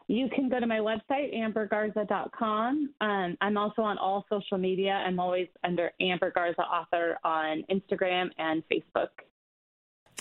You 0.06 0.28
can 0.34 0.48
go 0.48 0.58
to 0.58 0.66
my 0.66 0.78
website, 0.78 1.36
ambergarza.com. 1.36 2.94
Um, 3.00 3.36
I'm 3.40 3.56
also 3.56 3.82
on 3.82 3.98
all 3.98 4.24
social 4.28 4.58
media. 4.58 4.92
I'm 4.92 5.20
always 5.20 5.48
under 5.62 5.92
Amber 6.00 6.32
Garza 6.32 6.62
Author 6.62 7.18
on 7.22 7.62
Instagram 7.70 8.30
and 8.38 8.64
Facebook. 8.72 9.08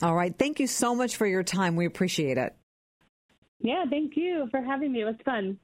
All 0.01 0.15
right. 0.15 0.33
Thank 0.37 0.59
you 0.59 0.67
so 0.67 0.95
much 0.95 1.17
for 1.17 1.25
your 1.25 1.43
time. 1.43 1.75
We 1.75 1.85
appreciate 1.85 2.37
it. 2.37 2.55
Yeah, 3.59 3.83
thank 3.89 4.15
you 4.15 4.47
for 4.51 4.61
having 4.61 4.93
me. 4.93 5.01
It 5.01 5.05
was 5.05 5.15
fun. 5.25 5.59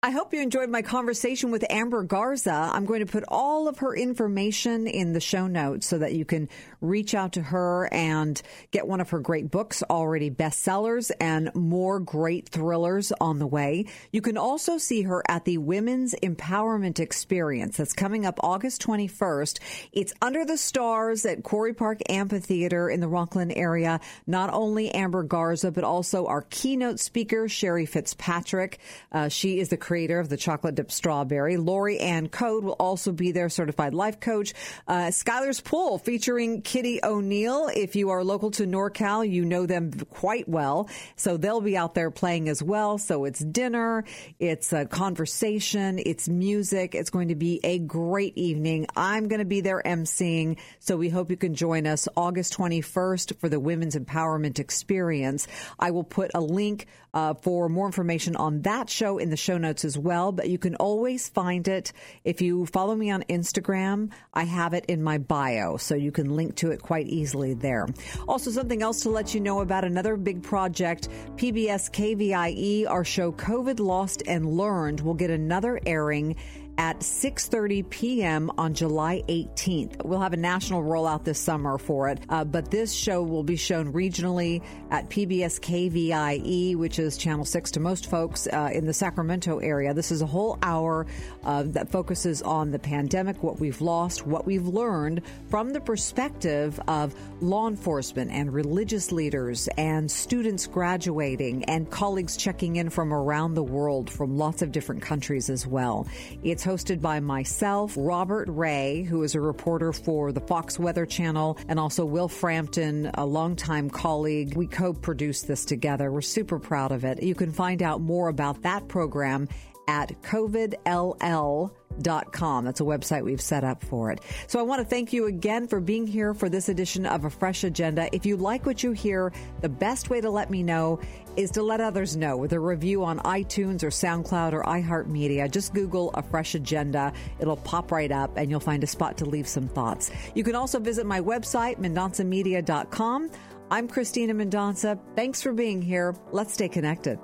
I 0.00 0.10
hope 0.10 0.32
you 0.32 0.40
enjoyed 0.40 0.70
my 0.70 0.82
conversation 0.82 1.50
with 1.50 1.64
Amber 1.68 2.04
Garza. 2.04 2.70
I'm 2.72 2.86
going 2.86 3.04
to 3.04 3.10
put 3.10 3.24
all 3.26 3.66
of 3.66 3.78
her 3.78 3.96
information 3.96 4.86
in 4.86 5.12
the 5.12 5.18
show 5.18 5.48
notes 5.48 5.88
so 5.88 5.98
that 5.98 6.14
you 6.14 6.24
can 6.24 6.48
reach 6.80 7.16
out 7.16 7.32
to 7.32 7.42
her 7.42 7.92
and 7.92 8.40
get 8.70 8.86
one 8.86 9.00
of 9.00 9.10
her 9.10 9.18
great 9.18 9.50
books, 9.50 9.82
already 9.90 10.30
bestsellers, 10.30 11.10
and 11.20 11.52
more 11.56 11.98
great 11.98 12.48
thrillers 12.48 13.10
on 13.20 13.40
the 13.40 13.46
way. 13.48 13.86
You 14.12 14.20
can 14.20 14.36
also 14.36 14.78
see 14.78 15.02
her 15.02 15.20
at 15.26 15.44
the 15.44 15.58
Women's 15.58 16.14
Empowerment 16.22 17.00
Experience 17.00 17.76
that's 17.76 17.92
coming 17.92 18.24
up 18.24 18.38
August 18.40 18.80
21st. 18.82 19.58
It's 19.90 20.12
under 20.22 20.44
the 20.44 20.58
stars 20.58 21.26
at 21.26 21.42
Quarry 21.42 21.74
Park 21.74 22.02
Amphitheater 22.08 22.88
in 22.88 23.00
the 23.00 23.08
Rocklin 23.08 23.52
area. 23.56 23.98
Not 24.28 24.50
only 24.52 24.92
Amber 24.92 25.24
Garza, 25.24 25.72
but 25.72 25.82
also 25.82 26.26
our 26.26 26.42
keynote 26.42 27.00
speaker, 27.00 27.48
Shari 27.48 27.84
Fitzpatrick. 27.84 28.78
Uh, 29.10 29.28
she 29.28 29.58
is 29.58 29.70
the 29.70 29.87
creator 29.88 30.20
of 30.20 30.28
the 30.28 30.36
chocolate 30.36 30.74
dip 30.74 30.92
strawberry. 30.92 31.56
Lori 31.56 31.98
Ann 31.98 32.28
Code 32.28 32.62
will 32.62 32.72
also 32.74 33.10
be 33.10 33.32
there, 33.32 33.48
certified 33.48 33.94
life 33.94 34.20
coach. 34.20 34.52
Uh, 34.86 35.06
Skylar's 35.06 35.62
Pool 35.62 35.96
featuring 35.96 36.60
Kitty 36.60 37.00
O'Neill. 37.02 37.70
If 37.74 37.96
you 37.96 38.10
are 38.10 38.22
local 38.22 38.50
to 38.50 38.64
NorCal, 38.64 39.26
you 39.26 39.46
know 39.46 39.64
them 39.64 39.90
quite 40.10 40.46
well. 40.46 40.90
So 41.16 41.38
they'll 41.38 41.62
be 41.62 41.74
out 41.74 41.94
there 41.94 42.10
playing 42.10 42.50
as 42.50 42.62
well. 42.62 42.98
So 42.98 43.24
it's 43.24 43.38
dinner, 43.40 44.04
it's 44.38 44.74
a 44.74 44.84
conversation, 44.84 45.98
it's 46.04 46.28
music. 46.28 46.94
It's 46.94 47.08
going 47.08 47.28
to 47.28 47.34
be 47.34 47.58
a 47.64 47.78
great 47.78 48.36
evening. 48.36 48.88
I'm 48.94 49.26
going 49.28 49.38
to 49.38 49.46
be 49.46 49.62
there 49.62 49.80
emceeing. 49.82 50.58
So 50.80 50.98
we 50.98 51.08
hope 51.08 51.30
you 51.30 51.38
can 51.38 51.54
join 51.54 51.86
us 51.86 52.08
August 52.14 52.54
21st 52.58 53.38
for 53.38 53.48
the 53.48 53.58
Women's 53.58 53.96
Empowerment 53.96 54.58
Experience. 54.58 55.48
I 55.78 55.92
will 55.92 56.04
put 56.04 56.32
a 56.34 56.42
link 56.42 56.88
uh, 57.14 57.34
for 57.34 57.68
more 57.68 57.86
information 57.86 58.36
on 58.36 58.62
that 58.62 58.88
show 58.90 59.18
in 59.18 59.30
the 59.30 59.36
show 59.36 59.58
notes 59.58 59.84
as 59.84 59.98
well. 59.98 60.32
But 60.32 60.48
you 60.48 60.58
can 60.58 60.74
always 60.76 61.28
find 61.28 61.66
it 61.68 61.92
if 62.24 62.40
you 62.40 62.66
follow 62.66 62.94
me 62.94 63.10
on 63.10 63.22
Instagram. 63.24 64.10
I 64.34 64.44
have 64.44 64.74
it 64.74 64.84
in 64.86 65.02
my 65.02 65.18
bio, 65.18 65.76
so 65.76 65.94
you 65.94 66.12
can 66.12 66.36
link 66.36 66.56
to 66.56 66.70
it 66.70 66.82
quite 66.82 67.06
easily 67.06 67.54
there. 67.54 67.86
Also, 68.26 68.50
something 68.50 68.82
else 68.82 69.02
to 69.02 69.10
let 69.10 69.34
you 69.34 69.40
know 69.40 69.60
about 69.60 69.84
another 69.84 70.16
big 70.16 70.42
project, 70.42 71.08
PBS 71.36 71.90
KVIE, 71.90 72.88
our 72.88 73.04
show 73.04 73.32
COVID 73.32 73.80
Lost 73.80 74.22
and 74.26 74.46
Learned 74.46 75.00
will 75.00 75.14
get 75.14 75.30
another 75.30 75.80
airing 75.86 76.36
at 76.78 77.00
6:30 77.00 77.90
p.m. 77.90 78.50
on 78.56 78.72
July 78.72 79.22
18th. 79.28 80.04
We'll 80.04 80.20
have 80.20 80.32
a 80.32 80.36
national 80.36 80.82
rollout 80.84 81.24
this 81.24 81.40
summer 81.40 81.76
for 81.76 82.08
it, 82.08 82.20
uh, 82.28 82.44
but 82.44 82.70
this 82.70 82.92
show 82.92 83.22
will 83.22 83.42
be 83.42 83.56
shown 83.56 83.92
regionally 83.92 84.62
at 84.90 85.10
PBS 85.10 85.60
KVIE, 85.60 86.76
which 86.76 87.00
is 87.00 87.16
Channel 87.16 87.44
6 87.44 87.72
to 87.72 87.80
most 87.80 88.08
folks 88.08 88.46
uh, 88.46 88.70
in 88.72 88.86
the 88.86 88.94
Sacramento 88.94 89.58
area. 89.58 89.92
This 89.92 90.12
is 90.12 90.22
a 90.22 90.26
whole 90.26 90.56
hour 90.62 91.06
uh, 91.44 91.64
that 91.66 91.90
focuses 91.90 92.42
on 92.42 92.70
the 92.70 92.78
pandemic, 92.78 93.42
what 93.42 93.58
we've 93.58 93.80
lost, 93.80 94.24
what 94.24 94.46
we've 94.46 94.66
learned 94.66 95.22
from 95.48 95.72
the 95.72 95.80
perspective 95.80 96.80
of 96.86 97.14
law 97.40 97.66
enforcement 97.66 98.30
and 98.30 98.52
religious 98.54 99.10
leaders 99.10 99.68
and 99.76 100.08
students 100.08 100.66
graduating 100.68 101.64
and 101.64 101.90
colleagues 101.90 102.36
checking 102.36 102.76
in 102.76 102.88
from 102.88 103.12
around 103.12 103.54
the 103.54 103.62
world 103.62 104.08
from 104.08 104.36
lots 104.38 104.62
of 104.62 104.70
different 104.70 105.02
countries 105.02 105.50
as 105.50 105.66
well. 105.66 106.06
It's 106.44 106.67
hosted 106.68 107.00
by 107.00 107.18
myself, 107.18 107.94
Robert 107.96 108.46
Ray, 108.50 109.02
who 109.02 109.22
is 109.22 109.34
a 109.34 109.40
reporter 109.40 109.90
for 109.90 110.32
the 110.32 110.40
Fox 110.40 110.78
Weather 110.78 111.06
Channel, 111.06 111.56
and 111.66 111.80
also 111.80 112.04
Will 112.04 112.28
Frampton, 112.28 113.10
a 113.14 113.24
longtime 113.24 113.88
colleague. 113.88 114.54
We 114.54 114.66
co 114.66 114.92
produced 114.92 115.48
this 115.48 115.64
together. 115.64 116.12
We're 116.12 116.20
super 116.20 116.58
proud 116.58 116.92
of 116.92 117.04
it. 117.04 117.22
You 117.22 117.34
can 117.34 117.52
find 117.52 117.82
out 117.82 118.02
more 118.02 118.28
about 118.28 118.60
that 118.62 118.86
program 118.86 119.48
at 119.88 120.20
covidll.com. 120.20 121.70
That's 122.02 122.80
a 122.80 122.84
website 122.84 123.24
we've 123.24 123.40
set 123.40 123.64
up 123.64 123.82
for 123.84 124.10
it. 124.10 124.20
So 124.46 124.58
I 124.58 124.62
want 124.62 124.80
to 124.80 124.84
thank 124.84 125.12
you 125.12 125.26
again 125.26 125.66
for 125.68 125.80
being 125.80 126.06
here 126.06 126.34
for 126.34 126.48
this 126.48 126.68
edition 126.68 127.06
of 127.06 127.24
A 127.24 127.30
Fresh 127.30 127.64
Agenda. 127.64 128.08
If 128.14 128.26
you 128.26 128.36
like 128.36 128.66
what 128.66 128.82
you 128.82 128.92
hear, 128.92 129.32
the 129.60 129.68
best 129.68 130.10
way 130.10 130.20
to 130.20 130.30
let 130.30 130.50
me 130.50 130.62
know 130.62 131.00
is 131.36 131.50
to 131.52 131.62
let 131.62 131.80
others 131.80 132.16
know 132.16 132.36
with 132.36 132.52
a 132.52 132.60
review 132.60 133.04
on 133.04 133.18
iTunes 133.20 133.82
or 133.82 133.88
SoundCloud 133.88 134.52
or 134.52 134.64
iHeartMedia. 134.64 135.50
Just 135.50 135.74
Google 135.74 136.10
A 136.14 136.22
Fresh 136.22 136.54
Agenda. 136.54 137.12
It'll 137.38 137.56
pop 137.56 137.92
right 137.92 138.10
up 138.10 138.36
and 138.36 138.50
you'll 138.50 138.60
find 138.60 138.82
a 138.82 138.88
spot 138.88 139.16
to 139.18 139.24
leave 139.24 139.46
some 139.46 139.68
thoughts. 139.68 140.10
You 140.34 140.42
can 140.44 140.54
also 140.54 140.80
visit 140.80 141.06
my 141.06 141.20
website, 141.20 141.78
MendonsaMedia.com. 141.78 143.30
I'm 143.70 143.86
Cristina 143.86 144.34
Mendonsa. 144.34 144.98
Thanks 145.14 145.42
for 145.42 145.52
being 145.52 145.82
here. 145.82 146.14
Let's 146.32 146.54
stay 146.54 146.68
connected. 146.68 147.18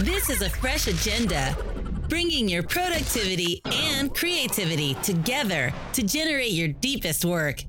This 0.00 0.30
is 0.30 0.42
a 0.42 0.50
fresh 0.50 0.88
agenda, 0.88 1.56
bringing 2.08 2.48
your 2.48 2.62
productivity 2.62 3.60
and 3.64 4.14
creativity 4.14 4.94
together 5.02 5.72
to 5.92 6.02
generate 6.02 6.52
your 6.52 6.68
deepest 6.68 7.24
work. 7.24 7.64